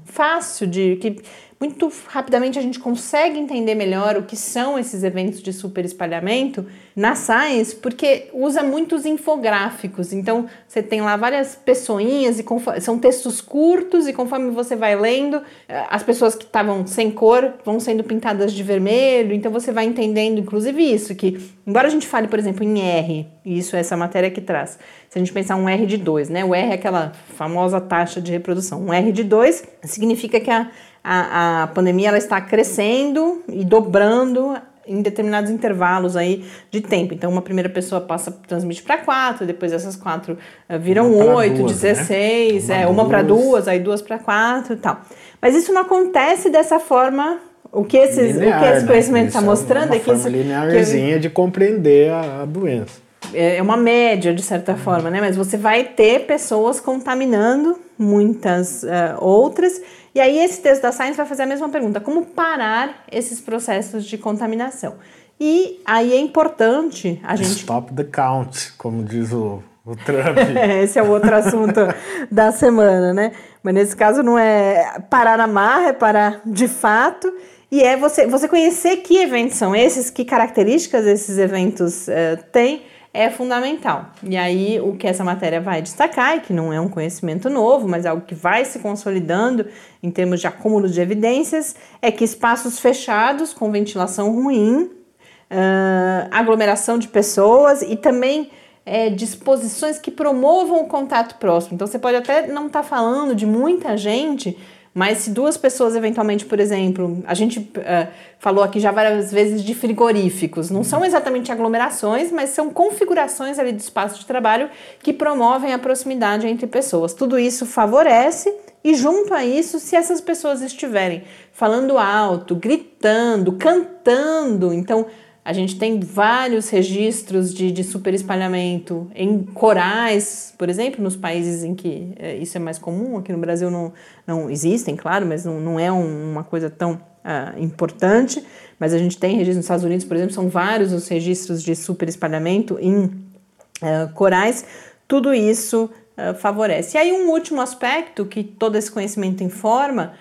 fácil 0.06 0.68
de 0.68 0.98
que 0.98 1.22
muito 1.60 1.92
rapidamente 2.08 2.60
a 2.60 2.62
gente 2.62 2.80
consegue 2.80 3.40
entender 3.40 3.76
melhor 3.76 4.18
o 4.18 4.24
que 4.24 4.36
são 4.36 4.78
esses 4.78 5.04
eventos 5.04 5.42
de 5.42 5.54
superespalhamento 5.54 6.66
na 6.94 7.16
Science, 7.16 7.76
porque 7.76 8.30
usa 8.34 8.62
muitos 8.62 9.06
infográficos. 9.06 10.12
Então, 10.12 10.48
você 10.68 10.84
tem 10.84 11.02
lá 11.02 11.16
várias 11.16 11.56
pessoinhas 11.56 12.40
e 12.40 12.46
são 12.82 13.00
textos 13.00 13.40
curtos 13.40 14.08
e 14.08 14.14
conforme 14.14 14.52
você 14.52 14.76
vai 14.76 14.96
lendo, 14.96 15.42
eh, 15.68 15.86
as 15.90 16.04
pessoas 16.04 16.36
que 16.36 16.44
estavam 16.44 16.86
sem 16.86 17.10
cor 17.10 17.54
vão 17.64 17.80
sendo 17.80 18.04
pintadas 18.04 18.52
de 18.52 18.62
vermelho. 18.62 19.34
Então, 19.34 19.52
você 19.52 19.72
vai 19.72 19.86
entendendo, 19.86 20.40
inclusive, 20.40 20.82
isso 20.84 21.16
que, 21.16 21.40
embora 21.66 21.88
a 21.88 21.92
gente 21.92 22.08
fale, 22.08 22.28
por 22.28 22.38
exemplo, 22.38 22.64
em 22.64 22.82
R, 22.82 23.28
e 23.46 23.58
isso 23.58 23.76
é 23.76 23.80
essa 23.80 23.96
matéria 23.96 24.30
que 24.30 24.42
traz. 24.42 24.78
Se 25.10 25.18
a 25.18 25.20
gente 25.20 25.32
pensar 25.32 25.56
um 25.56 25.70
R 25.70 25.86
de 25.86 25.98
2, 25.98 26.30
né? 26.30 26.44
O 26.44 26.54
R 26.54 26.72
é 26.72 26.74
aquela 26.74 27.14
famosa 27.36 27.80
taxa 27.80 28.20
de 28.20 28.32
reprodução. 28.32 28.82
Um 28.82 28.94
R 28.94 29.12
de 29.12 29.24
2 29.24 29.64
significa 29.84 30.40
que 30.40 30.52
a 30.52 30.70
a, 31.08 31.64
a 31.64 31.68
pandemia 31.68 32.08
ela 32.08 32.18
está 32.18 32.42
crescendo 32.42 33.44
e 33.48 33.64
dobrando 33.64 34.58
em 34.88 35.02
determinados 35.02 35.52
intervalos 35.52 36.16
aí 36.16 36.44
de 36.72 36.82
tempo. 36.82 37.14
Então, 37.14 37.32
uma 37.32 37.42
primeira 37.42 37.70
pessoa 37.70 38.02
passa, 38.02 38.32
transmite 38.48 38.82
para 38.82 38.98
quatro, 38.98 39.46
depois 39.46 39.72
essas 39.72 39.96
quatro 39.96 40.34
uh, 40.34 40.80
viram 40.80 41.16
oito, 41.36 41.62
né? 41.62 41.68
dezesseis, 41.68 42.68
né? 42.70 42.84
é, 42.84 42.88
uma 42.88 43.08
para 43.08 43.22
duas, 43.22 43.68
aí 43.68 43.80
duas 43.80 44.02
para 44.02 44.18
quatro 44.18 44.74
e 44.74 44.78
tal. 44.78 45.00
Mas 45.40 45.56
isso 45.56 45.72
não 45.72 45.82
acontece 45.82 46.50
dessa 46.50 46.80
forma. 46.80 47.38
O 47.72 47.84
que, 47.84 47.98
esses, 47.98 48.36
Linear, 48.36 48.58
o 48.58 48.64
que 48.64 48.70
esse 48.70 48.82
né? 48.82 48.88
conhecimento 48.88 49.28
está 49.28 49.42
né? 49.42 49.48
mostrando 49.48 49.94
é, 49.94 49.98
é 49.98 50.00
que 50.00 50.12
isso. 50.12 50.28
linearzinha 50.28 51.16
que, 51.16 51.20
de 51.20 51.30
compreender 51.30 52.10
a, 52.12 52.42
a 52.42 52.46
doença. 52.46 53.00
É, 53.34 53.58
é 53.58 53.62
uma 53.62 53.78
média, 53.78 54.34
de 54.34 54.42
certa 54.42 54.76
forma, 54.76 55.10
né? 55.10 55.20
Mas 55.20 55.36
você 55.36 55.58
vai 55.58 55.84
ter 55.84 56.26
pessoas 56.26 56.80
contaminando 56.80 57.78
muitas 57.98 58.84
uh, 58.84 59.18
outras 59.20 59.82
e 60.16 60.22
aí 60.22 60.40
esse 60.40 60.62
texto 60.62 60.82
da 60.82 60.94
Science 60.94 61.18
vai 61.18 61.26
fazer 61.26 61.44
a 61.44 61.46
mesma 61.46 61.68
pergunta: 61.68 62.00
como 62.00 62.26
parar 62.26 63.04
esses 63.12 63.42
processos 63.42 64.06
de 64.06 64.18
contaminação? 64.18 64.96
E 65.38 65.82
aí 65.86 66.14
é 66.14 66.18
importante 66.18 67.20
a 67.22 67.36
gente. 67.36 67.50
Stop 67.50 67.94
the 67.94 68.06
count, 68.06 68.72
como 68.78 69.04
diz 69.04 69.34
o, 69.34 69.62
o 69.86 69.94
Trump. 69.94 70.38
esse 70.82 70.98
é 70.98 71.04
o 71.04 71.10
outro 71.10 71.36
assunto 71.36 71.82
da 72.32 72.54
semana, 72.54 73.14
né? 73.14 73.34
Mas 73.62 73.74
nesse 73.74 73.94
caso 73.94 74.24
não 74.24 74.40
é 74.40 75.02
parar 75.10 75.38
na 75.38 75.48
marra, 75.48 75.90
é 75.90 75.94
parar 75.94 76.42
de 76.46 76.70
fato. 76.70 77.34
E 77.70 77.84
é 77.84 77.98
você, 77.98 78.26
você 78.26 78.48
conhecer 78.48 78.98
que 78.98 79.18
eventos 79.18 79.58
são 79.58 79.76
esses, 79.76 80.10
que 80.10 80.24
características 80.24 81.06
esses 81.06 81.38
eventos 81.38 82.08
uh, 82.08 82.42
têm 82.54 82.84
é 83.16 83.30
fundamental. 83.30 84.08
E 84.22 84.36
aí, 84.36 84.78
o 84.82 84.98
que 84.98 85.08
essa 85.08 85.24
matéria 85.24 85.62
vai 85.62 85.82
destacar, 85.82 86.36
e 86.36 86.42
que 86.42 86.52
não 86.52 86.74
é 86.74 86.82
um 86.82 86.90
conhecimento 86.90 87.50
novo, 87.50 87.88
mas 87.88 88.06
é 88.06 88.10
algo 88.10 88.26
que 88.26 88.36
vai 88.36 88.66
se 88.66 88.80
consolidando 88.80 89.66
em 90.04 90.12
termos 90.12 90.42
de 90.42 90.48
acúmulo 90.48 90.90
de 90.90 91.00
evidências, 91.00 91.76
é 92.02 92.12
que 92.12 92.26
espaços 92.26 92.78
fechados, 92.78 93.54
com 93.54 93.72
ventilação 93.72 94.36
ruim, 94.36 94.84
uh, 94.84 96.28
aglomeração 96.30 96.98
de 96.98 97.08
pessoas 97.08 97.82
e 97.82 97.96
também 97.96 98.52
é, 98.86 99.10
disposições 99.10 99.98
que 99.98 100.12
promovam 100.12 100.82
o 100.82 100.88
contato 100.88 101.36
próximo. 101.40 101.76
Então, 101.76 101.88
você 101.88 101.98
pode 101.98 102.18
até 102.18 102.48
não 102.48 102.68
estar 102.68 102.84
tá 102.84 102.88
falando 102.88 103.34
de 103.34 103.46
muita 103.46 103.96
gente 103.96 104.58
mas 104.98 105.18
se 105.18 105.30
duas 105.30 105.58
pessoas, 105.58 105.94
eventualmente, 105.94 106.46
por 106.46 106.58
exemplo, 106.58 107.22
a 107.28 107.34
gente 107.34 107.60
uh, 107.60 108.08
falou 108.40 108.64
aqui 108.64 108.80
já 108.80 108.92
várias 108.92 109.30
vezes 109.30 109.62
de 109.62 109.76
frigoríficos, 109.76 110.70
não 110.70 110.86
são 110.86 111.04
exatamente 111.04 111.52
aglomerações, 111.52 112.32
mas 112.32 112.52
são 112.52 112.70
configurações 112.70 113.60
ali 113.60 113.74
do 113.74 113.80
espaço 113.80 114.18
de 114.18 114.26
trabalho 114.26 114.70
que 115.04 115.12
promovem 115.12 115.74
a 115.74 115.78
proximidade 115.78 116.48
entre 116.48 116.66
pessoas. 116.66 117.14
Tudo 117.14 117.38
isso 117.38 117.66
favorece 117.66 118.56
e 118.86 118.96
junto 118.96 119.34
a 119.34 119.44
isso, 119.44 119.80
se 119.80 119.98
essas 119.98 120.22
pessoas 120.22 120.62
estiverem 120.62 121.24
falando 121.52 121.98
alto, 121.98 122.56
gritando, 122.56 123.52
cantando, 123.52 124.74
então 124.74 125.08
a 125.46 125.54
gente 125.54 125.78
tem 125.78 126.00
vários 126.00 126.70
registros 126.70 127.54
de, 127.54 127.72
de 127.72 127.84
superespalhamento 127.84 129.08
em 129.14 129.44
corais, 129.44 130.52
por 130.58 130.68
exemplo, 130.70 131.04
nos 131.04 131.16
países 131.16 131.64
em 131.64 131.76
que 131.76 132.14
é, 132.18 132.36
isso 132.38 132.58
é 132.58 132.60
mais 132.60 132.80
comum. 132.80 133.16
Aqui 133.20 133.32
no 133.32 133.38
Brasil 133.38 133.70
não, 133.70 133.94
não 134.26 134.50
existem, 134.50 134.96
claro, 134.96 135.24
mas 135.24 135.46
não, 135.46 135.60
não 135.62 135.80
é 135.80 135.92
um, 135.92 136.32
uma 136.32 136.44
coisa 136.44 136.68
tão 136.68 137.00
ah, 137.24 137.54
importante. 137.60 138.44
Mas 138.80 138.92
a 138.92 138.98
gente 138.98 139.20
tem 139.20 139.34
registros 139.34 139.58
nos 139.58 139.66
Estados 139.66 139.86
Unidos, 139.86 140.04
por 140.04 140.18
exemplo, 140.18 140.34
são 140.34 140.50
vários 140.50 140.92
os 140.92 141.08
registros 141.08 141.62
de 141.62 141.76
superespalhamento 141.76 142.80
em 142.82 143.04
uh, 143.04 144.12
corais. 144.16 144.66
Tudo 145.08 145.32
isso 145.32 145.92
uh, 146.18 146.34
favorece. 146.34 146.98
E 146.98 147.00
aí, 147.00 147.12
um 147.14 147.30
último 147.30 147.62
aspecto 147.62 148.26
que 148.26 148.44
todo 148.44 148.78
esse 148.78 148.92
conhecimento 148.92 149.44
informa 149.44 150.14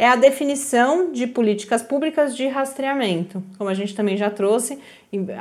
é 0.00 0.08
a 0.08 0.16
definição 0.16 1.12
de 1.12 1.26
políticas 1.26 1.82
públicas 1.82 2.34
de 2.34 2.48
rastreamento, 2.48 3.42
como 3.58 3.68
a 3.68 3.74
gente 3.74 3.94
também 3.94 4.16
já 4.16 4.30
trouxe. 4.30 4.78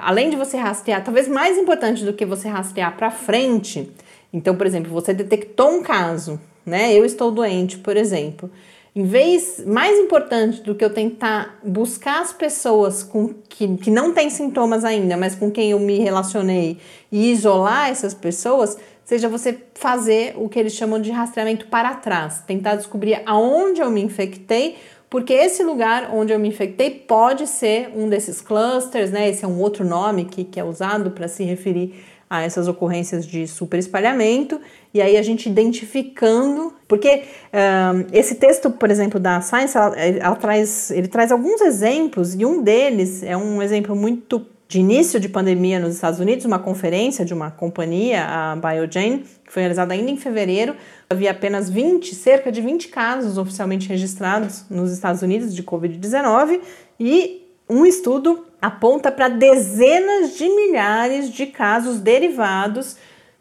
Além 0.01 0.29
de 0.29 0.35
você 0.35 0.57
rastrear, 0.57 1.01
talvez 1.01 1.29
mais 1.29 1.57
importante 1.57 2.03
do 2.03 2.11
que 2.11 2.25
você 2.25 2.49
rastrear 2.49 2.93
para 2.97 3.09
frente. 3.09 3.89
Então, 4.33 4.57
por 4.57 4.67
exemplo, 4.67 4.91
você 4.91 5.13
detectou 5.13 5.69
um 5.69 5.81
caso, 5.81 6.37
né? 6.65 6.93
Eu 6.93 7.05
estou 7.05 7.31
doente, 7.31 7.77
por 7.77 7.95
exemplo. 7.95 8.51
Em 8.93 9.05
vez, 9.05 9.63
mais 9.65 9.97
importante 9.97 10.61
do 10.61 10.75
que 10.75 10.83
eu 10.83 10.89
tentar 10.89 11.57
buscar 11.63 12.19
as 12.19 12.33
pessoas 12.33 13.01
com 13.01 13.33
que, 13.47 13.77
que 13.77 13.89
não 13.89 14.13
têm 14.13 14.29
sintomas 14.29 14.83
ainda, 14.83 15.15
mas 15.15 15.35
com 15.35 15.49
quem 15.49 15.71
eu 15.71 15.79
me 15.79 15.99
relacionei 15.99 16.77
e 17.09 17.31
isolar 17.31 17.87
essas 17.87 18.13
pessoas, 18.13 18.77
seja 19.09 19.27
você 19.27 19.57
fazer 19.73 20.35
o 20.35 20.47
que 20.47 20.59
eles 20.59 20.73
chamam 20.73 21.01
de 21.01 21.09
rastreamento 21.09 21.65
para 21.65 21.95
trás, 21.95 22.43
tentar 22.45 22.75
descobrir 22.75 23.23
aonde 23.25 23.81
eu 23.81 23.89
me 23.89 24.03
infectei, 24.03 24.77
porque 25.09 25.33
esse 25.33 25.63
lugar 25.63 26.11
onde 26.13 26.31
eu 26.31 26.37
me 26.37 26.47
infectei 26.47 26.91
pode 26.91 27.47
ser 27.47 27.89
um 27.95 28.07
desses 28.07 28.39
clusters, 28.39 29.09
né? 29.09 29.27
Esse 29.27 29.43
é 29.43 29.47
um 29.47 29.59
outro 29.59 29.83
nome 29.83 30.25
que, 30.25 30.43
que 30.43 30.59
é 30.59 30.63
usado 30.63 31.09
para 31.09 31.27
se 31.27 31.43
referir 31.43 32.05
a 32.29 32.43
essas 32.43 32.67
ocorrências 32.67 33.25
de 33.25 33.47
superespalhamento, 33.47 34.61
e 34.93 35.01
aí 35.01 35.17
a 35.17 35.23
gente 35.23 35.49
identificando, 35.49 36.71
porque 36.87 37.23
um, 37.51 38.05
esse 38.13 38.35
texto, 38.35 38.69
por 38.69 38.91
exemplo, 38.91 39.19
da 39.19 39.41
Science, 39.41 39.75
ela, 39.75 39.95
ela 39.97 40.35
traz, 40.35 40.91
ele 40.91 41.07
traz 41.07 41.31
alguns 41.31 41.61
exemplos, 41.61 42.35
e 42.35 42.45
um 42.45 42.61
deles 42.61 43.23
é 43.23 43.35
um 43.35 43.59
exemplo 43.59 43.95
muito 43.95 44.45
de 44.69 44.79
início 44.79 45.19
de 45.19 45.27
pandemia 45.27 45.79
nos 45.79 45.95
Estados 45.95 46.19
Unidos, 46.19 46.45
uma 46.45 46.59
conferência 46.59 47.25
de 47.25 47.33
uma 47.33 47.49
companhia, 47.49 48.23
a 48.23 48.55
Biogen, 48.55 49.23
que 49.43 49.51
foi 49.51 49.63
realizada 49.63 49.95
ainda 49.95 50.11
em 50.11 50.15
fevereiro. 50.15 50.75
Havia 51.09 51.31
apenas 51.31 51.71
20, 51.71 52.13
cerca 52.13 52.51
de 52.51 52.61
20 52.61 52.87
casos 52.89 53.39
oficialmente 53.39 53.89
registrados 53.89 54.65
nos 54.69 54.91
Estados 54.91 55.23
Unidos 55.23 55.55
de 55.55 55.63
Covid-19 55.63 56.61
e 56.99 57.47
um 57.67 57.83
estudo 57.83 58.45
aponta 58.61 59.11
para 59.11 59.27
dezenas 59.27 60.37
de 60.37 60.47
milhares 60.47 61.31
de 61.31 61.47
casos 61.47 61.99
derivados 61.99 62.95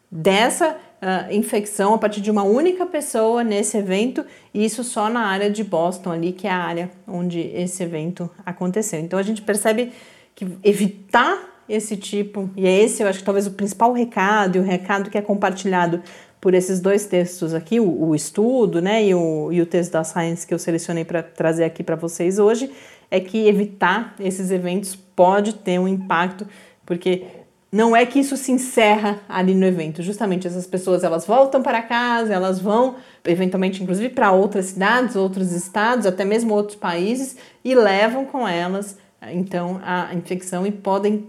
dessa 0.09 0.69
uh, 0.71 1.31
infecção 1.31 1.93
a 1.93 1.99
partir 1.99 2.21
de 2.21 2.31
uma 2.31 2.41
única 2.41 2.87
pessoa 2.87 3.43
nesse 3.43 3.77
evento, 3.77 4.25
e 4.51 4.65
isso 4.65 4.83
só 4.83 5.11
na 5.11 5.27
área 5.27 5.51
de 5.51 5.63
Boston 5.63 6.11
ali, 6.11 6.31
que 6.31 6.47
é 6.47 6.51
a 6.51 6.57
área 6.57 6.89
onde 7.07 7.39
esse 7.39 7.83
evento 7.83 8.27
aconteceu. 8.43 8.99
Então 8.99 9.19
a 9.19 9.23
gente 9.23 9.43
percebe 9.43 9.91
que 10.39 10.57
evitar 10.63 11.37
esse 11.67 11.97
tipo, 11.97 12.49
e 12.55 12.65
é 12.65 12.83
esse 12.83 13.03
eu 13.03 13.07
acho 13.07 13.19
que 13.19 13.25
talvez 13.25 13.45
o 13.45 13.51
principal 13.51 13.91
recado, 13.93 14.57
e 14.57 14.59
o 14.59 14.63
recado 14.63 15.09
que 15.09 15.17
é 15.17 15.21
compartilhado 15.21 16.01
por 16.39 16.53
esses 16.53 16.79
dois 16.79 17.05
textos 17.05 17.53
aqui, 17.53 17.79
o, 17.79 18.07
o 18.07 18.15
estudo 18.15 18.81
né, 18.81 19.05
e, 19.05 19.13
o, 19.13 19.51
e 19.51 19.61
o 19.61 19.65
texto 19.65 19.91
da 19.91 20.03
Science 20.03 20.47
que 20.47 20.53
eu 20.53 20.57
selecionei 20.57 21.03
para 21.03 21.21
trazer 21.21 21.65
aqui 21.65 21.83
para 21.83 21.97
vocês 21.97 22.39
hoje, 22.39 22.71
é 23.11 23.19
que 23.19 23.47
evitar 23.47 24.15
esses 24.19 24.49
eventos 24.49 24.95
pode 24.95 25.55
ter 25.55 25.77
um 25.77 25.87
impacto, 25.87 26.47
porque 26.85 27.25
não 27.71 27.95
é 27.95 28.05
que 28.05 28.19
isso 28.19 28.37
se 28.37 28.51
encerra 28.51 29.19
ali 29.27 29.53
no 29.53 29.65
evento, 29.65 30.01
justamente 30.01 30.47
essas 30.47 30.65
pessoas 30.65 31.03
elas 31.03 31.25
voltam 31.25 31.61
para 31.61 31.81
casa, 31.81 32.33
elas 32.33 32.59
vão 32.59 32.95
eventualmente 33.25 33.83
inclusive 33.83 34.09
para 34.09 34.31
outras 34.31 34.67
cidades, 34.67 35.15
outros 35.15 35.51
estados, 35.51 36.05
até 36.05 36.23
mesmo 36.23 36.53
outros 36.53 36.77
países 36.77 37.35
e 37.63 37.75
levam 37.75 38.25
com 38.25 38.47
elas 38.47 38.97
então 39.23 39.79
a 39.83 40.13
infecção 40.13 40.65
e 40.65 40.71
podem 40.71 41.27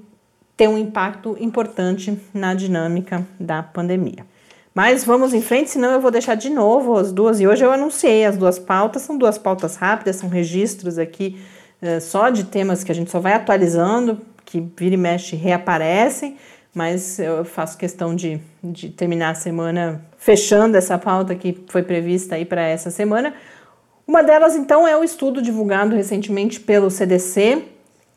ter 0.57 0.68
um 0.68 0.76
impacto 0.76 1.37
importante 1.40 2.18
na 2.35 2.55
dinâmica 2.55 3.26
da 3.38 3.62
pandemia. 3.62 4.26
Mas 4.74 5.05
vamos 5.05 5.35
em 5.35 5.42
frente, 5.42 5.70
senão 5.70 5.90
eu 5.90 6.00
vou 6.00 6.11
deixar 6.11 6.35
de 6.37 6.48
novo 6.48 6.96
as 6.96 7.12
duas. 7.12 7.40
E 7.40 7.46
hoje 7.46 7.64
eu 7.64 7.72
anunciei 7.72 8.24
as 8.24 8.37
duas 8.37 8.59
pautas, 8.59 9.03
são 9.03 9.18
duas 9.18 9.37
pautas 9.37 9.76
rápidas, 9.76 10.16
são 10.16 10.29
registros 10.29 10.98
aqui 10.98 11.40
uh, 11.83 12.00
só 12.00 12.31
de 12.31 12.44
temas 12.44 12.85
que 12.85 12.92
a 12.92 12.94
gente 12.94 13.11
só 13.11 13.18
vai 13.18 13.33
atualizando, 13.33 14.20
que 14.44 14.61
vira 14.76 14.94
e 14.94 14.98
mexe 14.98 15.35
reaparecem, 15.35 16.37
mas 16.74 17.18
eu 17.18 17.44
faço 17.44 17.76
questão 17.76 18.14
de, 18.14 18.40
de 18.62 18.90
terminar 18.90 19.31
a 19.31 19.35
semana 19.35 20.05
fechando 20.16 20.76
essa 20.76 20.96
pauta 20.96 21.35
que 21.35 21.64
foi 21.68 21.83
prevista 21.83 22.37
aí 22.37 22.44
para 22.44 22.62
essa 22.62 22.90
semana. 22.90 23.35
Uma 24.07 24.22
delas, 24.22 24.57
então, 24.57 24.87
é 24.87 24.96
o 24.96 25.03
estudo 25.03 25.40
divulgado 25.40 25.94
recentemente 25.94 26.61
pelo 26.61 26.90
CDC, 26.90 27.64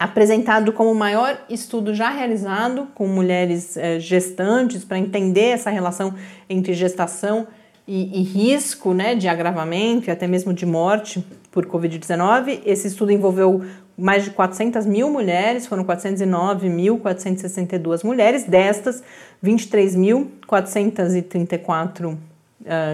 apresentado 0.04 0.72
como 0.74 0.92
o 0.92 0.96
maior 0.96 1.40
estudo 1.50 1.96
já 1.96 2.10
realizado 2.10 2.90
com 2.94 3.08
mulheres 3.08 3.78
eh, 3.78 4.02
gestantes 4.02 4.84
para 4.84 5.00
entender 5.00 5.52
essa 5.52 5.70
relação 5.70 6.14
entre 6.50 6.74
gestação 6.74 7.48
e, 7.88 8.20
e 8.20 8.22
risco 8.22 8.94
né, 8.94 9.16
de 9.16 9.30
agravamento 9.30 10.10
e 10.10 10.12
até 10.12 10.28
mesmo 10.28 10.54
de 10.54 10.66
morte 10.66 11.26
por 11.50 11.66
Covid-19. 11.66 12.64
Esse 12.66 12.90
estudo 12.90 13.14
envolveu 13.14 13.64
mais 13.98 14.26
de 14.26 14.32
400 14.32 14.86
mil 14.86 15.10
mulheres, 15.10 15.68
foram 15.68 15.86
409.462 15.86 18.04
mulheres, 18.04 18.44
destas 18.44 19.02
23.434 19.42 22.12
uh, 22.12 22.18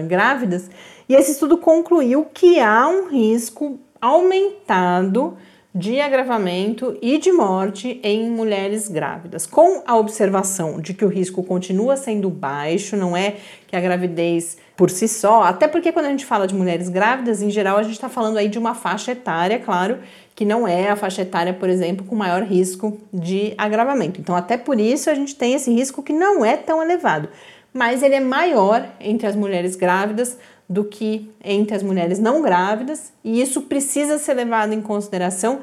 grávidas, 0.06 0.70
e 1.08 1.16
esse 1.16 1.32
estudo 1.32 1.58
concluiu 1.58 2.24
que 2.32 2.60
há 2.60 2.86
um 2.86 3.08
risco 3.08 3.80
aumentado 4.00 5.36
de 5.72 6.00
agravamento 6.00 6.98
e 7.00 7.16
de 7.18 7.30
morte 7.30 8.00
em 8.02 8.28
mulheres 8.28 8.88
grávidas, 8.88 9.46
com 9.46 9.82
a 9.86 9.96
observação 9.96 10.80
de 10.80 10.92
que 10.92 11.04
o 11.04 11.08
risco 11.08 11.44
continua 11.44 11.96
sendo 11.96 12.28
baixo, 12.28 12.96
não 12.96 13.16
é 13.16 13.36
que 13.68 13.76
a 13.76 13.80
gravidez 13.80 14.58
por 14.76 14.90
si 14.90 15.06
só, 15.06 15.44
até 15.44 15.68
porque 15.68 15.92
quando 15.92 16.06
a 16.06 16.10
gente 16.10 16.26
fala 16.26 16.46
de 16.46 16.54
mulheres 16.54 16.88
grávidas, 16.88 17.40
em 17.40 17.50
geral 17.50 17.76
a 17.76 17.84
gente 17.84 17.92
está 17.92 18.08
falando 18.08 18.38
aí 18.38 18.48
de 18.48 18.58
uma 18.58 18.74
faixa 18.74 19.12
etária, 19.12 19.60
claro, 19.60 19.98
que 20.34 20.44
não 20.44 20.66
é 20.66 20.88
a 20.88 20.96
faixa 20.96 21.22
etária, 21.22 21.52
por 21.52 21.68
exemplo, 21.68 22.04
com 22.04 22.16
maior 22.16 22.42
risco 22.42 22.98
de 23.12 23.54
agravamento. 23.56 24.20
Então, 24.20 24.34
até 24.34 24.56
por 24.56 24.80
isso 24.80 25.08
a 25.08 25.14
gente 25.14 25.36
tem 25.36 25.54
esse 25.54 25.72
risco 25.72 26.02
que 26.02 26.12
não 26.12 26.44
é 26.44 26.56
tão 26.56 26.82
elevado, 26.82 27.28
mas 27.72 28.02
ele 28.02 28.16
é 28.16 28.20
maior 28.20 28.88
entre 28.98 29.28
as 29.28 29.36
mulheres 29.36 29.76
grávidas 29.76 30.36
do 30.70 30.84
que 30.84 31.28
entre 31.42 31.74
as 31.74 31.82
mulheres 31.82 32.20
não 32.20 32.40
grávidas, 32.40 33.12
e 33.24 33.42
isso 33.42 33.62
precisa 33.62 34.18
ser 34.18 34.34
levado 34.34 34.72
em 34.72 34.80
consideração 34.80 35.58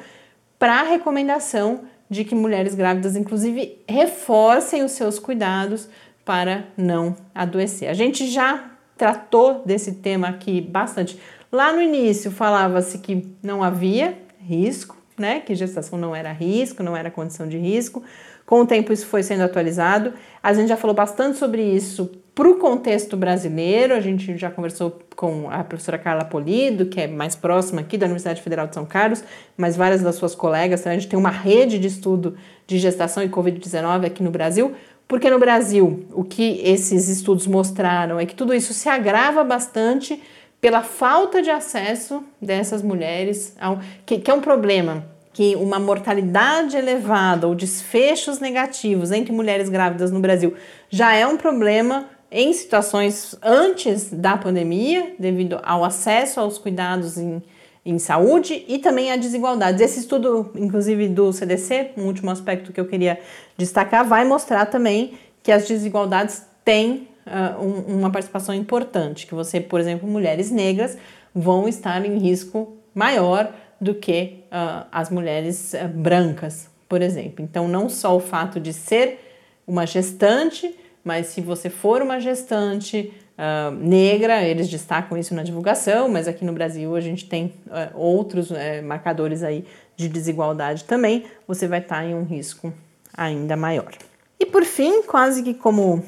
para 0.59 0.81
a 0.81 0.83
recomendação 0.83 1.85
de 2.09 2.25
que 2.25 2.35
mulheres 2.35 2.75
grávidas, 2.75 3.15
inclusive, 3.15 3.79
reforcem 3.87 4.83
os 4.83 4.91
seus 4.91 5.17
cuidados 5.17 5.87
para 6.25 6.65
não 6.75 7.15
adoecer. 7.33 7.87
A 7.87 7.93
gente 7.93 8.27
já 8.27 8.71
tratou 8.97 9.61
desse 9.65 9.93
tema 9.93 10.27
aqui 10.27 10.59
bastante. 10.59 11.17
Lá 11.49 11.71
no 11.71 11.81
início 11.81 12.29
falava-se 12.29 12.97
que 12.97 13.33
não 13.41 13.63
havia 13.63 14.17
risco, 14.41 14.97
né? 15.17 15.39
Que 15.39 15.55
gestação 15.55 15.97
não 15.97 16.13
era 16.13 16.33
risco, 16.33 16.83
não 16.83 16.97
era 16.97 17.09
condição 17.09 17.47
de 17.47 17.57
risco. 17.57 18.03
Com 18.45 18.61
o 18.61 18.67
tempo 18.67 18.91
isso 18.91 19.05
foi 19.05 19.23
sendo 19.23 19.43
atualizado. 19.43 20.13
A 20.43 20.53
gente 20.53 20.67
já 20.67 20.75
falou 20.75 20.95
bastante 20.95 21.37
sobre 21.37 21.63
isso 21.63 22.11
para 22.37 22.47
o 22.47 22.59
contexto 22.59 23.17
brasileiro. 23.17 23.95
A 23.95 23.99
gente 23.99 24.37
já 24.37 24.51
conversou 24.51 24.99
com 25.15 25.49
a 25.49 25.63
professora 25.63 25.97
Carla 25.97 26.23
Polido, 26.23 26.85
que 26.85 27.01
é 27.01 27.07
mais 27.07 27.35
próxima 27.35 27.81
aqui 27.81 27.97
da 27.97 28.05
Universidade 28.05 28.43
Federal 28.43 28.67
de 28.67 28.75
São 28.75 28.85
Carlos, 28.85 29.23
mas 29.57 29.75
várias 29.75 30.03
das 30.03 30.13
suas 30.13 30.35
colegas. 30.35 30.81
Então 30.81 30.91
a 30.91 30.95
gente 30.95 31.07
tem 31.07 31.17
uma 31.17 31.31
rede 31.31 31.79
de 31.79 31.87
estudo 31.87 32.37
de 32.67 32.77
gestação 32.77 33.23
e 33.23 33.27
Covid-19 33.27 34.05
aqui 34.05 34.21
no 34.21 34.29
Brasil. 34.29 34.75
Porque 35.07 35.31
no 35.31 35.39
Brasil, 35.39 36.05
o 36.13 36.23
que 36.23 36.61
esses 36.63 37.09
estudos 37.09 37.47
mostraram 37.47 38.19
é 38.19 38.25
que 38.25 38.35
tudo 38.35 38.53
isso 38.53 38.71
se 38.71 38.87
agrava 38.87 39.43
bastante 39.43 40.21
pela 40.61 40.83
falta 40.83 41.41
de 41.41 41.49
acesso 41.49 42.23
dessas 42.39 42.83
mulheres, 42.83 43.55
ao, 43.59 43.79
que, 44.05 44.19
que 44.19 44.29
é 44.29 44.33
um 44.33 44.41
problema 44.41 45.05
que 45.33 45.55
uma 45.55 45.79
mortalidade 45.79 46.75
elevada 46.75 47.47
ou 47.47 47.53
desfechos 47.53 48.39
negativos 48.39 49.11
entre 49.11 49.31
mulheres 49.31 49.69
grávidas 49.69 50.11
no 50.11 50.19
Brasil 50.19 50.55
já 50.89 51.13
é 51.13 51.27
um 51.27 51.37
problema 51.37 52.07
em 52.31 52.51
situações 52.53 53.35
antes 53.41 54.09
da 54.11 54.37
pandemia, 54.37 55.13
devido 55.17 55.59
ao 55.63 55.83
acesso 55.83 56.39
aos 56.39 56.57
cuidados 56.57 57.17
em, 57.17 57.41
em 57.85 57.97
saúde 57.97 58.65
e 58.67 58.79
também 58.79 59.11
a 59.11 59.15
desigualdades. 59.15 59.79
Esse 59.81 59.99
estudo, 59.99 60.51
inclusive 60.55 61.07
do 61.07 61.31
CDC, 61.31 61.91
um 61.97 62.05
último 62.05 62.29
aspecto 62.29 62.73
que 62.73 62.79
eu 62.79 62.87
queria 62.87 63.19
destacar, 63.57 64.05
vai 64.05 64.25
mostrar 64.25 64.65
também 64.65 65.13
que 65.41 65.51
as 65.51 65.67
desigualdades 65.67 66.45
têm 66.65 67.07
uh, 67.25 67.63
um, 67.63 67.99
uma 67.99 68.11
participação 68.11 68.53
importante, 68.53 69.25
que 69.25 69.33
você, 69.33 69.61
por 69.61 69.79
exemplo, 69.79 70.07
mulheres 70.07 70.51
negras 70.51 70.97
vão 71.33 71.67
estar 71.67 72.05
em 72.05 72.17
risco 72.17 72.75
maior 72.93 73.53
do 73.79 73.93
que 73.93 74.43
uh, 74.47 74.85
as 74.91 75.09
mulheres 75.09 75.73
uh, 75.73 75.87
brancas, 75.87 76.69
por 76.89 77.01
exemplo. 77.01 77.41
Então, 77.41 77.67
não 77.67 77.87
só 77.87 78.15
o 78.17 78.19
fato 78.19 78.59
de 78.59 78.73
ser 78.73 79.19
uma 79.65 79.85
gestante, 79.85 80.75
mas 81.07 81.27
se 81.27 81.39
você 81.39 81.69
for 81.69 82.01
uma 82.01 82.19
gestante 82.19 83.13
uh, 83.37 83.71
negra, 83.71 84.43
eles 84.43 84.67
destacam 84.67 85.17
isso 85.17 85.33
na 85.33 85.41
divulgação, 85.41 86.09
mas 86.09 86.27
aqui 86.27 86.43
no 86.43 86.51
Brasil 86.51 86.93
a 86.97 86.99
gente 86.99 87.23
tem 87.29 87.53
outros 87.95 88.51
eh, 88.51 88.81
marcadores 88.81 89.41
aí 89.41 89.63
de 89.95 90.09
desigualdade 90.09 90.83
também, 90.83 91.23
você 91.47 91.65
vai 91.65 91.79
estar 91.79 92.03
em 92.03 92.13
um 92.13 92.23
risco 92.23 92.73
ainda 93.15 93.55
maior. 93.55 93.93
E 94.37 94.45
por 94.45 94.65
fim, 94.65 95.01
quase 95.03 95.43
que 95.43 95.53
como 95.53 96.03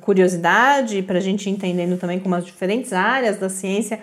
curiosidade, 0.00 1.02
para 1.02 1.18
a 1.18 1.20
gente 1.20 1.50
entendendo 1.50 1.98
também 1.98 2.20
como 2.20 2.36
as 2.36 2.46
diferentes 2.46 2.92
áreas 2.92 3.38
da 3.38 3.48
ciência 3.48 4.00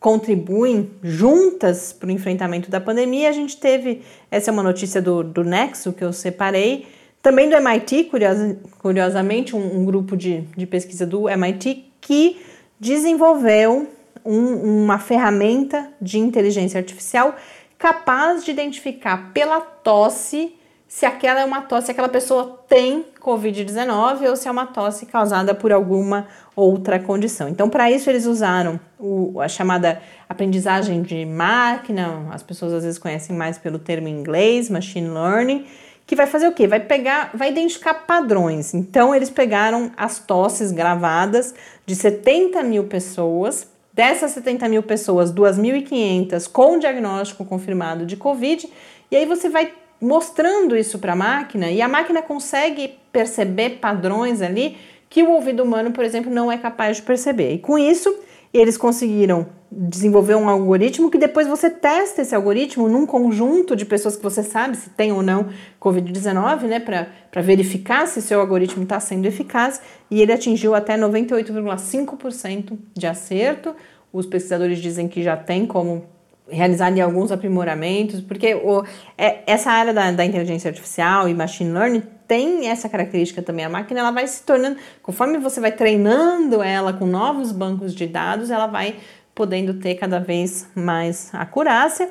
contribuem 0.00 0.90
juntas 1.04 1.92
para 1.92 2.08
o 2.08 2.10
enfrentamento 2.10 2.68
da 2.68 2.80
pandemia. 2.80 3.28
A 3.28 3.32
gente 3.32 3.56
teve, 3.56 4.02
essa 4.28 4.50
é 4.50 4.52
uma 4.52 4.62
notícia 4.62 5.00
do, 5.00 5.22
do 5.22 5.44
Nexo 5.44 5.92
que 5.92 6.02
eu 6.02 6.12
separei, 6.12 6.88
também 7.22 7.48
do 7.48 7.54
MIT, 7.54 8.04
curios, 8.04 8.56
curiosamente, 8.78 9.54
um, 9.54 9.80
um, 9.80 9.84
grupo 9.84 10.16
de, 10.16 10.40
de 10.56 10.66
pesquisa 10.66 11.06
do 11.06 11.28
MIT 11.28 11.92
que 12.00 12.42
desenvolveu 12.80 13.88
um, 14.24 14.82
uma 14.82 14.98
ferramenta 14.98 15.88
de 16.00 16.18
inteligência 16.18 16.78
artificial 16.78 17.36
capaz 17.78 18.44
de 18.44 18.50
identificar 18.50 19.32
pela 19.32 19.60
tosse 19.60 20.54
se 20.92 21.06
aquela 21.06 21.40
é 21.40 21.44
uma 21.44 21.62
tosse, 21.62 21.86
se 21.86 21.92
aquela 21.92 22.08
pessoa 22.08 22.62
tem 22.68 23.06
Covid-19 23.18 24.28
ou 24.28 24.36
se 24.36 24.46
é 24.46 24.50
uma 24.50 24.66
tosse 24.66 25.06
causada 25.06 25.54
por 25.54 25.72
alguma 25.72 26.26
outra 26.54 26.98
condição. 26.98 27.48
Então, 27.48 27.70
para 27.70 27.90
isso, 27.90 28.10
eles 28.10 28.26
usaram 28.26 28.78
o, 28.98 29.40
a 29.40 29.48
chamada 29.48 30.02
aprendizagem 30.28 31.00
de 31.00 31.24
máquina, 31.24 32.28
as 32.30 32.42
pessoas 32.42 32.74
às 32.74 32.84
vezes 32.84 32.98
conhecem 32.98 33.34
mais 33.34 33.56
pelo 33.56 33.78
termo 33.78 34.06
em 34.06 34.20
inglês, 34.20 34.68
machine 34.68 35.08
learning, 35.08 35.64
que 36.12 36.16
vai 36.16 36.26
fazer 36.26 36.46
o 36.46 36.52
quê? 36.52 36.66
Vai 36.66 36.78
pegar, 36.78 37.30
vai 37.32 37.48
identificar 37.48 37.94
padrões. 37.94 38.74
Então, 38.74 39.14
eles 39.14 39.30
pegaram 39.30 39.90
as 39.96 40.18
tosses 40.18 40.70
gravadas 40.70 41.54
de 41.86 41.96
70 41.96 42.62
mil 42.64 42.84
pessoas. 42.84 43.66
Dessas 43.94 44.32
70 44.32 44.68
mil 44.68 44.82
pessoas, 44.82 45.32
2.500 45.32 46.52
com 46.52 46.78
diagnóstico 46.78 47.46
confirmado 47.46 48.04
de 48.04 48.16
Covid, 48.16 48.70
e 49.10 49.16
aí 49.16 49.24
você 49.24 49.48
vai 49.48 49.72
mostrando 50.00 50.76
isso 50.76 50.98
para 50.98 51.14
a 51.14 51.16
máquina 51.16 51.70
e 51.70 51.80
a 51.80 51.88
máquina 51.88 52.20
consegue 52.20 52.98
perceber 53.10 53.78
padrões 53.80 54.42
ali 54.42 54.76
que 55.08 55.22
o 55.22 55.30
ouvido 55.30 55.62
humano, 55.62 55.92
por 55.92 56.04
exemplo, 56.04 56.30
não 56.30 56.52
é 56.52 56.58
capaz 56.58 56.98
de 56.98 57.02
perceber. 57.04 57.54
E 57.54 57.58
com 57.58 57.78
isso, 57.78 58.14
eles 58.52 58.76
conseguiram 58.76 59.46
desenvolver 59.74 60.34
um 60.34 60.48
algoritmo 60.48 61.10
que 61.10 61.16
depois 61.16 61.46
você 61.46 61.70
testa 61.70 62.20
esse 62.20 62.34
algoritmo 62.34 62.88
num 62.88 63.06
conjunto 63.06 63.74
de 63.74 63.86
pessoas 63.86 64.16
que 64.16 64.22
você 64.22 64.42
sabe 64.42 64.76
se 64.76 64.90
tem 64.90 65.12
ou 65.12 65.22
não 65.22 65.48
Covid-19, 65.80 66.62
né, 66.64 66.78
para 66.78 67.42
verificar 67.42 68.06
se 68.06 68.20
seu 68.20 68.40
algoritmo 68.40 68.82
está 68.82 69.00
sendo 69.00 69.26
eficaz, 69.26 69.80
e 70.10 70.20
ele 70.20 70.32
atingiu 70.32 70.74
até 70.74 70.98
98,5% 70.98 72.78
de 72.94 73.06
acerto. 73.06 73.74
Os 74.12 74.26
pesquisadores 74.26 74.78
dizem 74.78 75.08
que 75.08 75.22
já 75.22 75.36
tem 75.36 75.64
como 75.64 76.04
realizar 76.48 76.92
alguns 77.00 77.32
aprimoramentos, 77.32 78.20
porque 78.20 78.54
o, 78.54 78.84
é, 79.16 79.42
essa 79.46 79.70
área 79.70 79.94
da, 79.94 80.10
da, 80.12 80.24
inteligência 80.24 80.68
artificial 80.68 81.28
e 81.28 81.34
machine 81.34 81.72
learning 81.72 82.02
tem 82.28 82.68
essa 82.68 82.88
característica 82.88 83.40
também. 83.40 83.64
A 83.64 83.70
máquina 83.70 84.00
ela 84.00 84.10
vai 84.10 84.26
se 84.26 84.42
tornando, 84.42 84.76
conforme 85.02 85.38
você 85.38 85.60
vai 85.60 85.72
treinando 85.72 86.62
ela 86.62 86.92
com 86.92 87.06
novos 87.06 87.52
bancos 87.52 87.94
de 87.94 88.06
dados, 88.06 88.50
ela 88.50 88.66
vai 88.66 88.96
podendo 89.34 89.74
ter 89.74 89.94
cada 89.96 90.18
vez 90.18 90.66
mais 90.74 91.30
acurácia. 91.32 92.08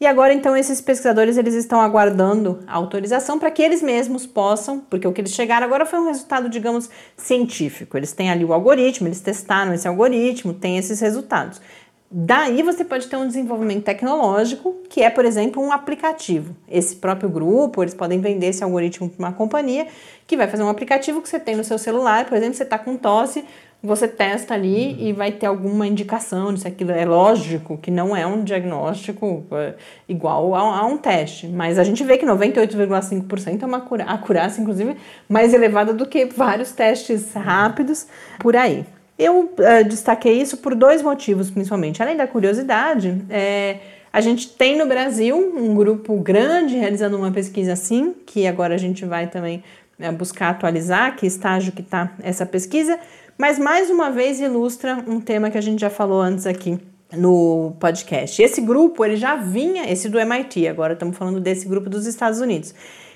E 0.00 0.06
agora 0.06 0.32
então 0.32 0.56
esses 0.56 0.80
pesquisadores 0.80 1.36
eles 1.36 1.52
estão 1.54 1.78
aguardando 1.78 2.60
a 2.66 2.74
autorização 2.74 3.38
para 3.38 3.50
que 3.50 3.62
eles 3.62 3.82
mesmos 3.82 4.26
possam, 4.26 4.80
porque 4.80 5.06
o 5.06 5.12
que 5.12 5.20
eles 5.20 5.34
chegaram 5.34 5.66
agora 5.66 5.84
foi 5.84 5.98
um 5.98 6.06
resultado, 6.06 6.48
digamos, 6.48 6.88
científico. 7.18 7.98
Eles 7.98 8.12
têm 8.12 8.30
ali 8.30 8.42
o 8.42 8.54
algoritmo, 8.54 9.08
eles 9.08 9.20
testaram 9.20 9.74
esse 9.74 9.86
algoritmo, 9.86 10.54
tem 10.54 10.78
esses 10.78 11.00
resultados. 11.00 11.60
Daí 12.12 12.60
você 12.62 12.84
pode 12.84 13.06
ter 13.06 13.16
um 13.16 13.26
desenvolvimento 13.26 13.84
tecnológico, 13.84 14.74
que 14.88 15.00
é, 15.00 15.08
por 15.08 15.24
exemplo, 15.24 15.62
um 15.62 15.70
aplicativo. 15.70 16.56
Esse 16.68 16.96
próprio 16.96 17.28
grupo, 17.28 17.84
eles 17.84 17.94
podem 17.94 18.20
vender 18.20 18.46
esse 18.46 18.64
algoritmo 18.64 19.08
para 19.08 19.26
uma 19.26 19.32
companhia 19.32 19.86
que 20.26 20.36
vai 20.36 20.48
fazer 20.48 20.64
um 20.64 20.68
aplicativo 20.68 21.22
que 21.22 21.28
você 21.28 21.38
tem 21.38 21.54
no 21.54 21.62
seu 21.62 21.78
celular, 21.78 22.24
por 22.24 22.36
exemplo, 22.36 22.54
você 22.54 22.64
está 22.64 22.78
com 22.78 22.96
tosse, 22.96 23.44
você 23.82 24.06
testa 24.06 24.52
ali 24.52 24.96
e 25.08 25.12
vai 25.12 25.32
ter 25.32 25.46
alguma 25.46 25.86
indicação 25.86 26.54
se 26.56 26.68
aquilo 26.68 26.90
é 26.90 27.04
lógico, 27.04 27.78
que 27.78 27.90
não 27.90 28.14
é 28.14 28.26
um 28.26 28.44
diagnóstico 28.44 29.44
é, 29.52 29.74
igual 30.06 30.54
a, 30.54 30.80
a, 30.80 30.86
um 30.86 30.98
teste. 30.98 31.48
Mas 31.48 31.78
a 31.78 31.84
gente 31.84 32.04
vê 32.04 32.18
que 32.18 32.26
98,5% 32.26 33.62
é 33.62 33.66
uma 33.66 33.84
acurácia, 34.06 34.60
inclusive, 34.60 34.96
mais 35.28 35.54
elevada 35.54 35.94
do 35.94 36.06
que 36.06 36.26
vários 36.26 36.72
testes 36.72 37.32
rápidos 37.32 38.06
por 38.38 38.54
aí. 38.54 38.84
Eu 39.18 39.40
uh, 39.40 39.88
destaquei 39.88 40.40
isso 40.40 40.58
por 40.58 40.74
dois 40.74 41.02
motivos, 41.02 41.50
principalmente. 41.50 42.02
Além 42.02 42.16
da 42.16 42.26
curiosidade, 42.26 43.22
é, 43.30 43.78
a 44.12 44.20
gente 44.20 44.48
tem 44.48 44.76
no 44.76 44.86
Brasil 44.86 45.36
um 45.36 45.74
grupo 45.74 46.16
grande 46.16 46.76
realizando 46.76 47.16
uma 47.16 47.30
pesquisa 47.30 47.72
assim, 47.72 48.14
que 48.26 48.46
agora 48.46 48.74
a 48.74 48.78
gente 48.78 49.04
vai 49.04 49.26
também 49.26 49.62
né, 49.98 50.10
buscar 50.10 50.48
atualizar 50.48 51.16
que 51.16 51.26
estágio 51.26 51.72
que 51.72 51.82
está 51.82 52.12
essa 52.22 52.46
pesquisa, 52.46 52.98
mas 53.40 53.58
mais 53.58 53.88
uma 53.88 54.10
vez 54.10 54.38
ilustra 54.38 55.02
um 55.08 55.18
tema 55.18 55.50
que 55.50 55.56
a 55.56 55.62
gente 55.62 55.80
já 55.80 55.88
falou 55.88 56.20
antes 56.20 56.44
aqui 56.44 56.78
no 57.10 57.72
podcast. 57.80 58.42
Esse 58.42 58.60
grupo 58.60 59.02
ele 59.02 59.16
já 59.16 59.34
vinha, 59.34 59.90
esse 59.90 60.10
do 60.10 60.18
MIT, 60.20 60.68
agora 60.68 60.92
estamos 60.92 61.16
falando 61.16 61.40
desse 61.40 61.66
grupo 61.66 61.88
dos 61.88 62.04
Estados 62.04 62.38
Unidos. 62.38 62.74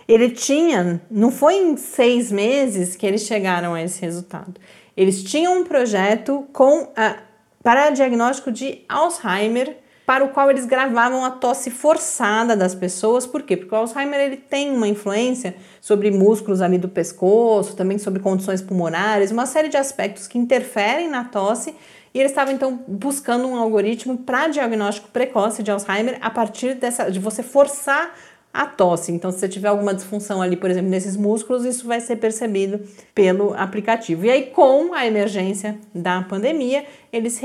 Ele 0.09 0.31
tinha, 0.31 0.99
não 1.11 1.31
foi 1.31 1.57
em 1.57 1.77
seis 1.77 2.33
meses 2.33 2.97
que 2.97 3.07
eles 3.07 3.27
chegaram 3.27 3.75
a 3.75 3.83
esse 3.83 4.01
resultado. 4.01 4.55
Eles 4.97 5.23
tinham 5.23 5.61
um 5.61 5.65
projeto 5.65 6.47
com 6.55 6.89
a, 6.97 7.19
para 7.63 7.91
diagnóstico 7.91 8.51
de 8.51 8.81
Alzheimer, 8.89 9.77
para 10.07 10.25
o 10.25 10.29
qual 10.29 10.51
eles 10.51 10.67
gravavam 10.67 11.25
a 11.25 11.31
tosse 11.31 11.71
forçada 11.71 12.57
das 12.57 12.75
pessoas. 12.75 13.27
Por 13.27 13.43
quê? 13.43 13.57
Porque 13.57 13.75
o 13.75 13.79
Alzheimer 13.79 14.21
ele 14.21 14.37
tem 14.37 14.71
uma 14.71 14.87
influência 14.87 15.57
sobre 15.81 16.11
músculos 16.11 16.61
ali 16.61 16.79
do 16.79 16.89
pescoço, 16.89 17.75
também 17.75 17.99
sobre 17.99 18.21
condições 18.21 18.61
pulmonares, 18.61 19.31
uma 19.31 19.47
série 19.47 19.69
de 19.69 19.77
aspectos 19.77 20.29
que 20.29 20.39
interferem 20.39 21.09
na 21.09 21.25
tosse 21.25 21.75
e 22.15 22.21
eles 22.21 22.31
estavam 22.31 22.55
então 22.55 22.85
buscando 22.87 23.49
um 23.49 23.57
algoritmo 23.57 24.17
para 24.19 24.47
diagnóstico 24.47 25.09
precoce 25.09 25.65
de 25.65 25.71
Alzheimer 25.73 26.19
a 26.21 26.31
partir 26.31 26.75
dessa 26.75 27.11
de 27.11 27.19
você 27.19 27.43
forçar 27.43 28.15
a 28.55 28.67
tosse. 28.67 29.11
Então, 29.11 29.33
se 29.33 29.41
você 29.41 29.49
tiver 29.49 29.67
alguma 29.67 29.93
disfunção 29.93 30.41
ali, 30.41 30.57
por 30.57 30.71
exemplo, 30.71 30.89
nesses 30.89 31.17
músculos, 31.17 31.65
isso 31.65 31.89
vai 31.89 32.01
ser 32.01 32.17
percebido 32.17 32.81
pelo 33.13 33.53
aplicativo. 33.55 34.25
E 34.25 34.31
aí, 34.31 34.47
com 34.47 34.95
a 34.95 35.05
emergência 35.05 35.77
da 35.93 36.23
pandemia, 36.23 36.85
eles 37.13 37.41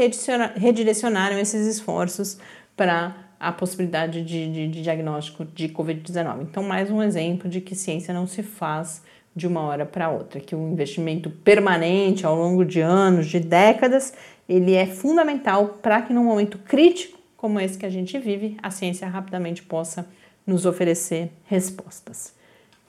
redirecionaram 0.55 1.39
esses 1.39 1.65
esforços 1.65 2.37
para 2.77 3.15
a 3.39 3.51
possibilidade 3.51 4.21
de, 4.21 4.51
de, 4.51 4.67
de 4.67 4.81
diagnóstico 4.83 5.43
de 5.43 5.69
Covid-19. 5.69 6.43
Então, 6.43 6.61
mais 6.61 6.91
um 6.91 7.01
exemplo 7.01 7.49
de 7.49 7.59
que 7.59 7.73
ciência 7.73 8.13
não 8.13 8.27
se 8.27 8.43
faz 8.43 9.01
de 9.35 9.47
uma 9.47 9.61
hora 9.61 9.85
para 9.85 10.11
outra, 10.11 10.39
que 10.39 10.55
o 10.55 10.71
investimento 10.71 11.29
permanente 11.29 12.25
ao 12.25 12.35
longo 12.35 12.63
de 12.63 12.81
anos, 12.81 13.27
de 13.27 13.39
décadas, 13.39 14.13
ele 14.47 14.75
é 14.75 14.85
fundamental 14.85 15.79
para 15.81 16.01
que 16.01 16.13
num 16.13 16.23
momento 16.23 16.59
crítico 16.59 17.17
como 17.39 17.57
esse 17.57 17.77
que 17.77 17.85
a 17.85 17.89
gente 17.89 18.19
vive, 18.19 18.57
a 18.61 18.69
ciência 18.69 19.07
rapidamente 19.07 19.63
possa 19.63 20.05
nos 20.49 20.65
oferecer 20.65 21.31
respostas. 21.45 22.33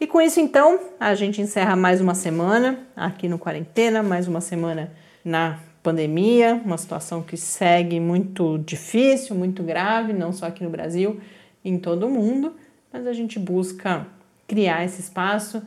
E 0.00 0.06
com 0.06 0.20
isso, 0.20 0.40
então, 0.40 0.80
a 0.98 1.14
gente 1.14 1.42
encerra 1.42 1.76
mais 1.76 2.00
uma 2.00 2.14
semana 2.14 2.80
aqui 2.96 3.28
no 3.28 3.38
Quarentena, 3.38 4.02
mais 4.02 4.26
uma 4.26 4.40
semana 4.40 4.90
na 5.22 5.60
pandemia, 5.82 6.60
uma 6.64 6.78
situação 6.78 7.22
que 7.22 7.36
segue 7.36 8.00
muito 8.00 8.58
difícil, 8.58 9.36
muito 9.36 9.62
grave, 9.62 10.14
não 10.14 10.32
só 10.32 10.46
aqui 10.46 10.64
no 10.64 10.70
Brasil, 10.70 11.20
em 11.62 11.78
todo 11.78 12.06
o 12.06 12.10
mundo, 12.10 12.54
mas 12.90 13.06
a 13.06 13.12
gente 13.12 13.38
busca 13.38 14.06
criar 14.48 14.84
esse 14.84 15.00
espaço 15.00 15.62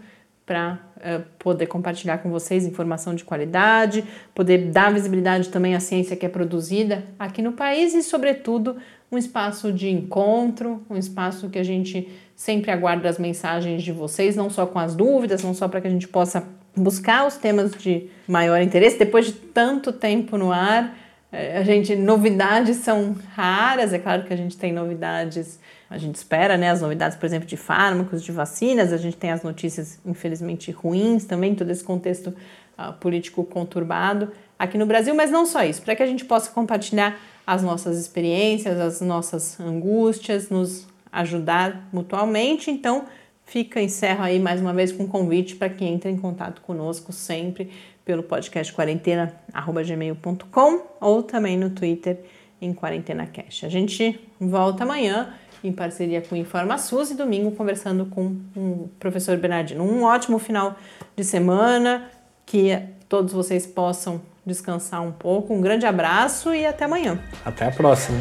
para 0.46 0.80
uh, 0.98 1.24
poder 1.40 1.68
compartilhar 1.68 2.18
com 2.18 2.30
vocês 2.30 2.66
informação 2.66 3.16
de 3.16 3.24
qualidade, 3.24 4.04
poder 4.36 4.72
dar 4.72 4.92
visibilidade 4.92 5.50
também 5.50 5.74
à 5.74 5.80
ciência 5.80 6.18
que 6.18 6.26
é 6.26 6.30
produzida 6.30 7.04
aqui 7.18 7.42
no 7.42 7.54
país 7.54 7.94
e, 7.94 8.04
sobretudo, 8.04 8.78
um 9.14 9.18
espaço 9.18 9.72
de 9.72 9.90
encontro, 9.90 10.84
um 10.90 10.98
espaço 10.98 11.50
que 11.50 11.60
a 11.60 11.64
gente 11.64 12.10
sempre 12.36 12.72
aguarda 12.72 13.08
as 13.08 13.18
mensagens 13.18 13.84
de 13.84 13.92
vocês, 13.92 14.36
não 14.36 14.50
só 14.50 14.66
com 14.66 14.80
as 14.80 14.96
dúvidas, 14.96 15.44
não 15.44 15.54
só 15.54 15.68
para 15.68 15.80
que 15.80 15.88
a 15.88 15.92
gente 15.92 16.08
possa 16.08 16.44
buscar 16.76 17.28
os 17.28 17.38
temas 17.38 17.72
de 17.72 18.08
maior 18.28 18.62
interesse. 18.62 18.98
Depois 18.98 19.28
de 19.28 19.34
tanto 19.34 19.94
tempo 19.94 20.38
no 20.38 20.52
ar, 20.52 20.98
eh, 21.32 21.58
a 21.58 21.64
gente 21.64 21.96
novidades 21.96 22.78
são 22.78 23.16
raras, 23.36 23.94
é 23.94 24.00
claro 24.00 24.24
que 24.24 24.34
a 24.34 24.38
gente 24.38 24.58
tem 24.58 24.74
novidades 24.74 25.60
a 25.94 25.98
gente 26.00 26.16
espera 26.16 26.58
né, 26.58 26.72
as 26.72 26.82
novidades, 26.82 27.16
por 27.16 27.28
exemplo, 27.28 27.48
de 27.48 27.56
fármacos, 27.56 28.24
de 28.24 28.32
vacinas, 28.32 28.92
a 28.92 28.98
gente 28.98 29.16
tem 29.16 29.30
as 29.30 29.44
notícias, 29.44 30.00
infelizmente, 30.04 30.72
ruins 30.72 31.24
também, 31.24 31.54
todo 31.54 31.70
esse 31.70 31.84
contexto 31.84 32.34
uh, 32.76 32.94
político 32.94 33.44
conturbado 33.44 34.32
aqui 34.58 34.76
no 34.76 34.88
Brasil, 34.88 35.14
mas 35.14 35.30
não 35.30 35.46
só 35.46 35.64
isso, 35.64 35.84
para 35.84 35.96
que 35.96 36.02
a 36.02 36.08
gente 36.08 36.26
possa 36.26 36.50
compartilhar 36.50 37.16
as 37.46 37.62
nossas 37.62 37.98
experiências, 37.98 38.80
as 38.80 39.02
nossas 39.02 39.60
angústias, 39.60 40.50
nos 40.50 40.88
ajudar 41.12 41.90
mutualmente. 41.92 42.72
Então, 42.72 43.06
fica, 43.46 43.82
encerro 43.82 44.24
aí 44.24 44.40
mais 44.40 44.62
uma 44.62 44.74
vez 44.74 44.92
com 44.92 45.04
um 45.04 45.08
convite 45.08 45.56
para 45.56 45.70
que 45.70 45.86
entre 45.86 46.10
em 46.10 46.18
contato 46.18 46.62
conosco 46.62 47.12
sempre 47.12 47.70
pelo 48.06 48.24
podcast 48.24 48.74
quarentena@gmail.com 48.74 50.82
ou 51.00 51.24
também 51.24 51.58
no 51.58 51.70
Twitter 51.70 52.20
em 52.62 52.74
Quarentena 52.74 53.28
Cash. 53.28 53.64
A 53.64 53.70
gente 53.70 54.20
volta 54.40 54.84
amanhã 54.84 55.34
em 55.64 55.72
parceria 55.72 56.22
com 56.22 56.36
o 56.36 56.38
InformaSUS 56.38 57.12
e 57.12 57.16
domingo 57.16 57.52
conversando 57.52 58.06
com 58.08 58.36
o 58.56 58.90
professor 59.00 59.38
Bernardino. 59.38 59.84
Um 59.84 60.04
ótimo 60.04 60.38
final 60.38 60.76
de 61.16 61.24
semana, 61.24 62.10
que 62.46 62.78
todos 63.08 63.32
vocês 63.32 63.66
possam 63.66 64.22
descansar 64.46 65.02
um 65.02 65.12
pouco. 65.12 65.54
Um 65.54 65.62
grande 65.62 65.86
abraço 65.86 66.54
e 66.54 66.66
até 66.66 66.86
amanhã. 66.86 67.20
Até 67.46 67.68
a 67.68 67.72
próxima. 67.72 68.18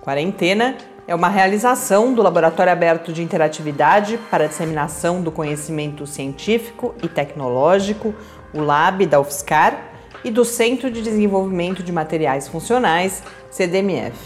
Quarentena 0.00 0.76
é 1.06 1.14
uma 1.14 1.28
realização 1.28 2.12
do 2.12 2.22
Laboratório 2.22 2.72
Aberto 2.72 3.12
de 3.12 3.22
Interatividade 3.22 4.18
para 4.30 4.44
a 4.44 4.46
Disseminação 4.46 5.22
do 5.22 5.30
Conhecimento 5.30 6.06
Científico 6.06 6.94
e 7.02 7.08
Tecnológico, 7.08 8.14
o 8.52 8.60
LAB 8.60 9.06
da 9.06 9.20
UFSCar 9.20 9.88
e 10.24 10.30
do 10.30 10.44
Centro 10.44 10.90
de 10.90 11.00
Desenvolvimento 11.00 11.82
de 11.82 11.92
Materiais 11.92 12.48
Funcionais, 12.48 13.22
CDMF. 13.50 14.16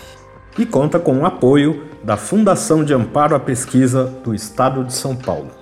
E 0.59 0.67
conta 0.67 0.99
com 0.99 1.19
o 1.19 1.27
apoio 1.27 1.89
da 2.03 2.17
Fundação 2.17 2.85
de 2.85 2.93
Amparo 2.93 3.35
à 3.35 3.41
Pesquisa 3.41 4.05
do 4.05 4.35
Estado 4.35 4.85
de 4.85 4.93
São 4.93 5.15
Paulo. 5.15 5.62